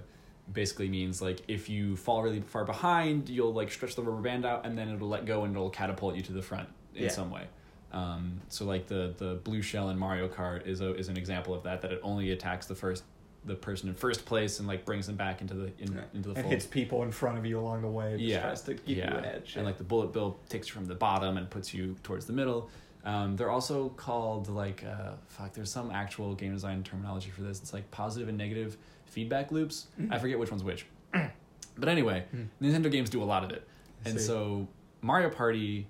[0.52, 4.46] basically means like if you fall really far behind, you'll like stretch the rubber band
[4.46, 7.08] out, and then it'll let go and it'll catapult you to the front in Yeah.
[7.10, 7.48] some way.
[7.92, 11.54] Um, so like the the blue shell in Mario Kart is a is an example
[11.54, 11.82] of that.
[11.82, 13.04] That it only attacks the first
[13.44, 16.34] the person in first place and like brings them back into the in, into the
[16.34, 16.46] and fold.
[16.46, 18.12] hits people in front of you along the way.
[18.16, 19.12] Just Yeah, tries to give yeah.
[19.12, 19.54] you an edge.
[19.56, 22.32] And like the bullet bill takes you from the bottom and puts you towards the
[22.32, 22.68] middle.
[23.04, 25.52] Um, they're also called like uh, fuck.
[25.52, 27.60] There's some actual game design terminology for this.
[27.60, 29.86] It's like positive and negative feedback loops.
[30.00, 30.12] Mm.
[30.12, 30.86] I forget which one's which.
[31.12, 32.48] but anyway, Mm.
[32.60, 33.66] Nintendo games do a lot of it,
[34.04, 34.66] and so
[35.02, 35.86] Mario Party.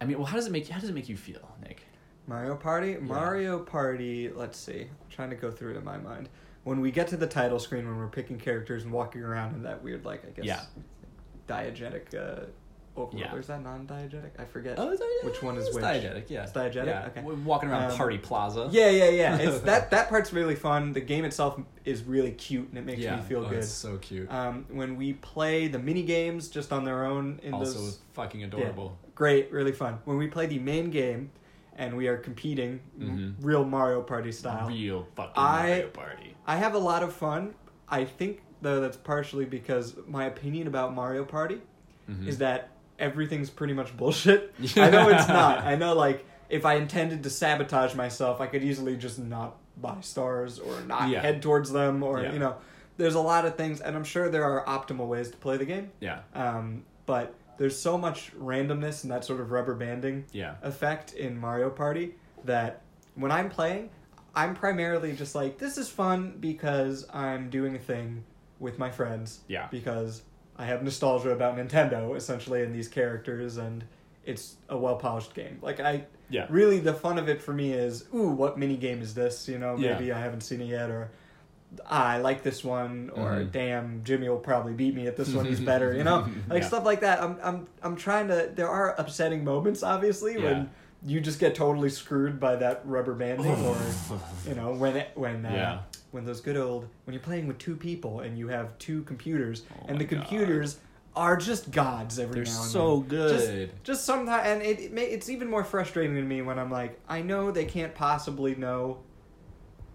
[0.00, 1.82] I mean, well, how does it make how does it make you feel, Nick?
[2.26, 2.96] Mario Party?
[2.98, 4.82] Mario Party, let's see.
[4.82, 6.28] I'm trying to go through it in my mind.
[6.64, 9.62] When we get to the title screen, when we're picking characters and walking around in
[9.62, 10.60] that weird, like, I guess, Yeah.
[11.48, 12.46] diegetic uh,
[12.98, 13.28] overlap.
[13.30, 13.34] Yeah.
[13.34, 14.30] Or is that non diegetic?
[14.38, 14.78] I forget.
[14.78, 15.84] is that, Which one is it's which?
[15.84, 16.42] Diegetic, yeah.
[16.42, 16.86] It's diegetic?
[16.86, 17.06] Yeah.
[17.06, 17.22] Okay.
[17.22, 18.68] We're walking around Um, Party Plaza.
[18.70, 19.36] Yeah, yeah, yeah.
[19.36, 20.92] It's that that part's really fun.
[20.92, 23.16] The game itself is really cute and it makes yeah.
[23.16, 23.58] me feel Oh, good.
[23.58, 24.30] It's so cute.
[24.32, 28.44] Um, when we play the mini games just on their own in also those fucking
[28.44, 28.98] adorable.
[29.14, 29.98] great, really fun.
[30.04, 31.30] When we play the main game
[31.76, 33.34] and we are competing Mhm.
[33.40, 34.68] real Mario Party style.
[34.68, 36.34] Real fucking I- Mario Party.
[36.46, 37.54] I have a lot of fun.
[37.88, 41.60] I think though that's partially because my opinion about Mario Party
[42.10, 42.26] Mhm.
[42.26, 44.54] is that everything's pretty much bullshit.
[44.76, 45.58] I know it's not.
[45.64, 50.00] I know like if I intended to sabotage myself, I could easily just not buy
[50.00, 51.20] stars or not Yeah.
[51.20, 52.32] head towards them, or Yeah.
[52.32, 52.56] you know,
[52.96, 55.64] there's a lot of things, and I'm sure there are optimal ways to play the
[55.66, 55.90] game.
[56.00, 56.20] Yeah.
[56.34, 60.54] Um, but there's so much randomness and that sort of rubber banding Yeah.
[60.62, 62.82] effect in Mario Party that
[63.14, 63.90] when I'm playing,
[64.34, 68.24] I'm primarily just like, this is fun because I'm doing a thing
[68.60, 69.40] with my friends.
[69.48, 69.66] Yeah.
[69.70, 70.22] Because
[70.58, 73.84] I have nostalgia about Nintendo, essentially, and these characters, and
[74.26, 75.58] it's a well polished game.
[75.62, 76.04] Like, I.
[76.30, 76.46] Yeah.
[76.50, 79.48] Really, the fun of it for me is, ooh, what mini game is this?
[79.48, 79.94] You know, Yeah.
[79.94, 81.10] maybe I haven't seen it yet, or
[81.86, 83.50] ah, I like this one, or Mhm.
[83.52, 85.46] damn, Jimmy will probably beat me at this one.
[85.46, 86.68] He's better, you know, like Yeah.
[86.68, 87.22] stuff like that.
[87.22, 88.50] I'm, I'm, I'm trying to.
[88.54, 90.42] There are upsetting moments, obviously, Yeah.
[90.42, 90.70] when
[91.06, 93.76] you just get totally screwed by that rubber banding, or
[94.46, 95.78] you know, when it, when uh, Yeah.
[96.10, 99.62] When those good old when you're playing with two people and you have two computers,
[99.80, 100.78] Oh and the computers
[101.16, 102.68] are just gods every They're now and then.
[102.70, 103.08] so then.
[103.08, 103.68] good.
[103.70, 106.70] Just, just sometimes, and it, it may, it's even more frustrating to me when I'm
[106.70, 108.98] like, I know they can't possibly know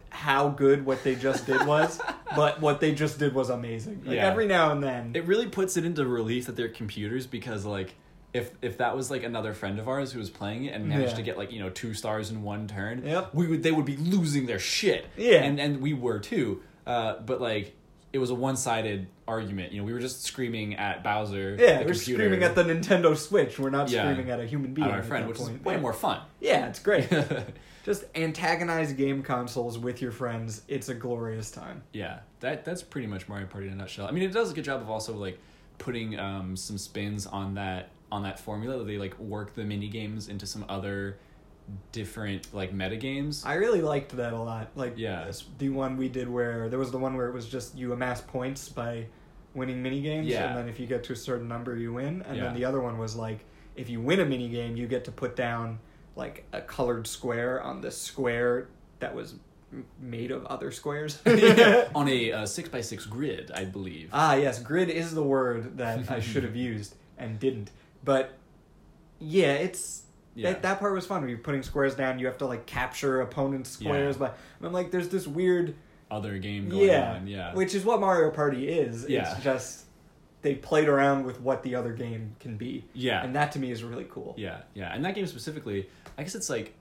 [0.09, 1.99] how good what they just did was,
[2.36, 4.01] but what they just did was amazing.
[4.05, 4.28] Like Yeah.
[4.28, 7.95] every now and then, It really puts it into relief that they're computers because like
[8.34, 11.11] if if that was like another friend of ours who was playing it and managed
[11.11, 11.15] Yeah.
[11.17, 13.34] to get like you know two stars in one turn, Yep.
[13.34, 15.05] we would they would be losing their shit.
[15.17, 15.43] Yeah.
[15.43, 16.61] and and we were too.
[16.88, 17.75] Uh, but like
[18.11, 19.71] it was a one sided argument.
[19.71, 21.55] You know, we were just screaming at Bowser.
[21.59, 23.57] yeah, the we're computer, screaming at the Nintendo Switch.
[23.57, 24.03] We're not Yeah.
[24.11, 25.55] screaming at a human being at our friend, which point.
[25.59, 25.79] is way Yeah.
[25.79, 26.21] more fun.
[26.39, 27.07] Yeah, it's great.
[27.86, 30.61] just antagonize game consoles with your friends.
[30.67, 31.84] It's a glorious time.
[31.91, 34.05] Yeah, that that's pretty much Mario Party in a nutshell.
[34.07, 35.39] I mean, it does a good job of also like
[35.79, 38.78] putting um, some spins on that on that formula.
[38.78, 41.18] that They like work the mini games into some other
[41.91, 43.43] different like meta games.
[43.45, 44.70] I really liked that a lot.
[44.76, 45.26] Like Yeah.
[45.26, 47.91] this- the one we did where there was the one where it was just you
[47.93, 49.07] amass points by
[49.55, 50.47] winning mini games, Yeah.
[50.49, 52.22] and then if you get to a certain number, you win.
[52.28, 52.43] And Yeah.
[52.45, 53.45] then the other one was like
[53.76, 55.80] if you win a mini game, you get to put down
[56.16, 58.68] like a colored square on the square
[58.99, 59.36] that was
[59.99, 61.20] made of other squares.
[61.95, 64.09] on a uh, six by six grid, I believe.
[64.14, 67.72] Ah, yes, grid is the word that I should have used and didn't.
[68.03, 68.33] But
[69.19, 70.03] yeah, it's
[70.35, 70.51] Yeah.
[70.53, 71.27] that, that part was fun.
[71.27, 74.15] You're putting squares down, you have to like capture opponents' squares.
[74.15, 74.19] Yeah.
[74.19, 75.75] But I'm like, there's this weird,
[76.11, 79.07] Other game going yeah, on, yeah, which is what Mario Party is.
[79.07, 79.33] Yeah.
[79.33, 79.85] It's just
[80.41, 83.71] they played around with what the other game can be, yeah, and that to me
[83.71, 84.35] is really cool.
[84.37, 84.93] yeah, yeah.
[84.93, 86.73] And that game specifically, I guess it's like,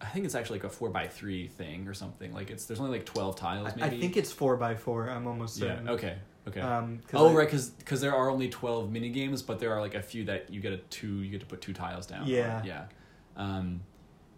[0.00, 2.32] I think it's actually like a four by three thing or something.
[2.32, 3.68] Like it's there's only like twelve tiles.
[3.80, 5.08] I, I think it's four by four.
[5.08, 5.68] I'm almost yeah.
[5.68, 5.88] certain.
[5.90, 6.16] Okay.
[6.48, 6.60] Okay.
[6.60, 9.80] Um, 'cause Oh I- right, because there are only twelve mini games, but there are
[9.80, 11.22] like a few that you get a two.
[11.22, 12.22] You get to put two tiles down.
[12.22, 12.28] on.
[12.28, 12.62] Yeah.
[12.64, 12.84] yeah,
[13.36, 13.80] um,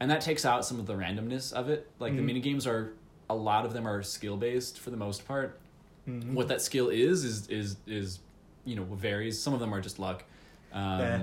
[0.01, 1.89] and that takes out some of the randomness of it.
[1.99, 2.27] Like the Mhm.
[2.27, 2.93] mini games are,
[3.29, 5.59] a lot of them are skill based for the most part.
[6.09, 6.33] Mhm.
[6.35, 8.19] What that skill is is is is,
[8.65, 9.41] you know, varies.
[9.41, 10.25] Some of them are just luck,
[10.73, 11.23] um, Yeah.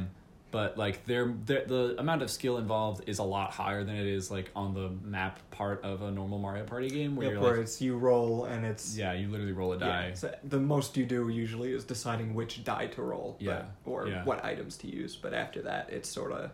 [0.49, 4.31] But like they're the amount of skill involved is a lot higher than it is
[4.31, 7.51] like on the map part of a normal Mario Party game where Yep, you're where
[7.53, 10.07] like, it's you roll and it's yeah, you literally roll a die.
[10.09, 13.63] Yeah, so the most you do usually is deciding which die to roll, but- Yeah,
[13.85, 14.23] or yeah.
[14.23, 15.15] what items to use.
[15.15, 16.51] But after that, it's sort of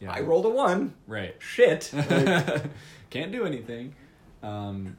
[0.00, 0.12] Yeah.
[0.12, 0.94] I rolled a one.
[1.06, 1.36] Right.
[1.38, 1.92] Shit.
[2.10, 2.64] Like,
[3.10, 3.94] Can't do anything.
[4.42, 4.96] Um,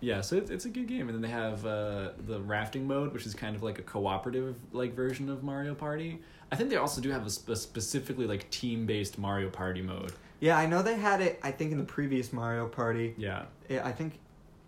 [0.00, 3.12] yeah, so it's, it's a good game, and then they have uh, the rafting mode,
[3.12, 6.20] which is kind of like a cooperative like version of Mario Party.
[6.50, 9.82] I think they also do have a, sp- a specifically like team based Mario Party
[9.82, 10.12] mode.
[10.40, 11.38] yeah, I know they had it.
[11.42, 14.18] I think in the previous Mario Party, Yeah, yeah, I think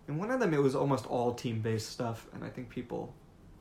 [0.07, 3.13] in one of them it was almost all team based stuff, and I think people.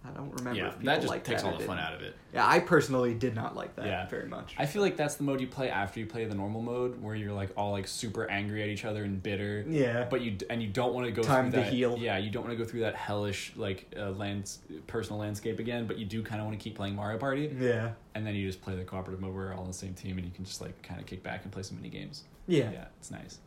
[0.02, 0.58] I don't remember.
[0.58, 2.16] yeah, if people that just liked takes that all the fun out of it.
[2.32, 4.08] Yeah, I personally did not like that Yeah.
[4.08, 4.54] very much.
[4.56, 7.14] I feel like that's the mode you play after you play the normal mode, where
[7.14, 9.62] you're like all like super angry at each other and bitter.
[9.68, 11.98] yeah, But you and you don't want to go Time through to that, heal.
[11.98, 15.86] Yeah, you don't want to go through that hellish like uh, lands personal landscape again.
[15.86, 17.54] But you do kind of want to keep playing Mario Party.
[17.60, 19.92] yeah, and then you just play the cooperative mode where we're all on the same
[19.92, 22.24] team and you can just like kind of kick back and play some mini games
[22.46, 22.70] yeah.
[22.72, 23.38] yeah it's nice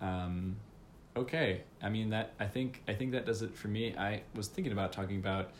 [0.00, 0.56] um
[1.16, 4.46] okay i mean that i think i think that does it for me i was
[4.48, 5.50] thinking about talking about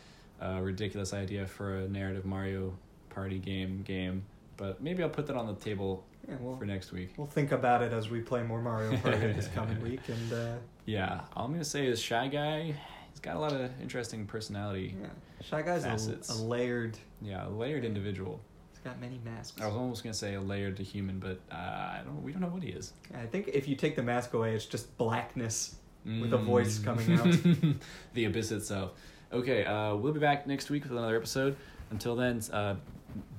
[0.41, 2.73] a ridiculous idea for a narrative mario
[3.09, 4.23] party game game
[4.57, 7.51] but maybe i'll put that on the table Yeah, well, for next week we'll think
[7.51, 11.45] about it as we play more Mario Party this coming week, and uh, yeah all
[11.45, 12.73] i'm gonna say is shy guy
[13.11, 15.07] he's got a lot of interesting personality yeah,
[15.43, 16.29] Shy Guy's a, Facets.
[16.29, 16.97] a layered.
[17.21, 18.39] yeah a layered individual
[18.71, 19.59] He's got many masks.
[19.61, 22.41] i was almost gonna say a layered to human but uh, i don't we don't
[22.41, 25.75] know what he is I think if you take the mask away, it's just blackness.
[26.03, 26.83] With a voice Mm.
[26.85, 27.75] coming out.
[28.15, 28.93] the abyss itself.
[29.33, 31.55] Okay, uh, we'll be back next week with another episode.
[31.89, 32.75] Until then, uh,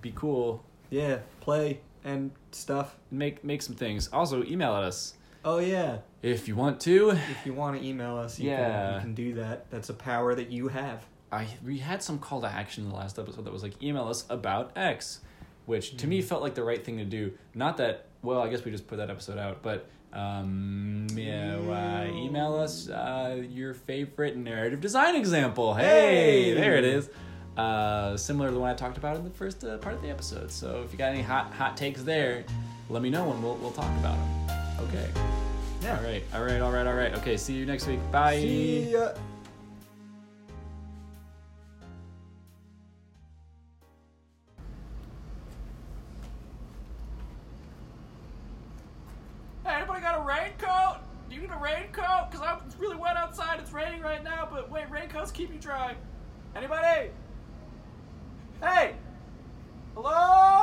[0.01, 0.65] be cool.
[0.91, 2.97] Yeah, play and stuff.
[3.11, 4.09] Make make some things.
[4.13, 5.15] Also, email us
[5.45, 7.11] Oh yeah, if you want to.
[7.11, 8.95] if you want to email us, you, can, Yeah.
[8.97, 9.71] you can do that.
[9.71, 11.05] That's a power that you have.
[11.31, 14.07] I we had some call to action in the last episode that was like email
[14.09, 15.21] us about X,
[15.67, 16.25] which to me Mhm.
[16.25, 17.33] felt like the right thing to do.
[17.55, 22.11] Not that well, I guess we just put that episode out, but um, yeah, uh,
[22.13, 25.75] email us uh, your favorite narrative design example.
[25.75, 25.85] Hey,
[26.45, 26.55] Hey!
[26.55, 27.09] there it is.
[27.57, 30.09] Uh, similar to the one I talked about in the first uh, part of the
[30.11, 30.51] episode.
[30.51, 32.45] So if you got any hot hot takes there,
[32.89, 34.89] let me know and we'll we'll talk about them.
[34.89, 35.09] Okay.
[35.83, 35.99] Yeah.
[35.99, 36.23] All right.
[36.35, 36.61] All right.
[36.61, 36.87] All right.
[36.87, 37.15] All right.
[37.19, 37.37] Okay.
[37.37, 38.01] See you next week.
[38.11, 38.39] Bye.
[55.43, 55.97] Keep you dry.
[56.55, 57.11] Anybody?
[58.63, 58.95] Hey!
[59.97, 60.62] Hello?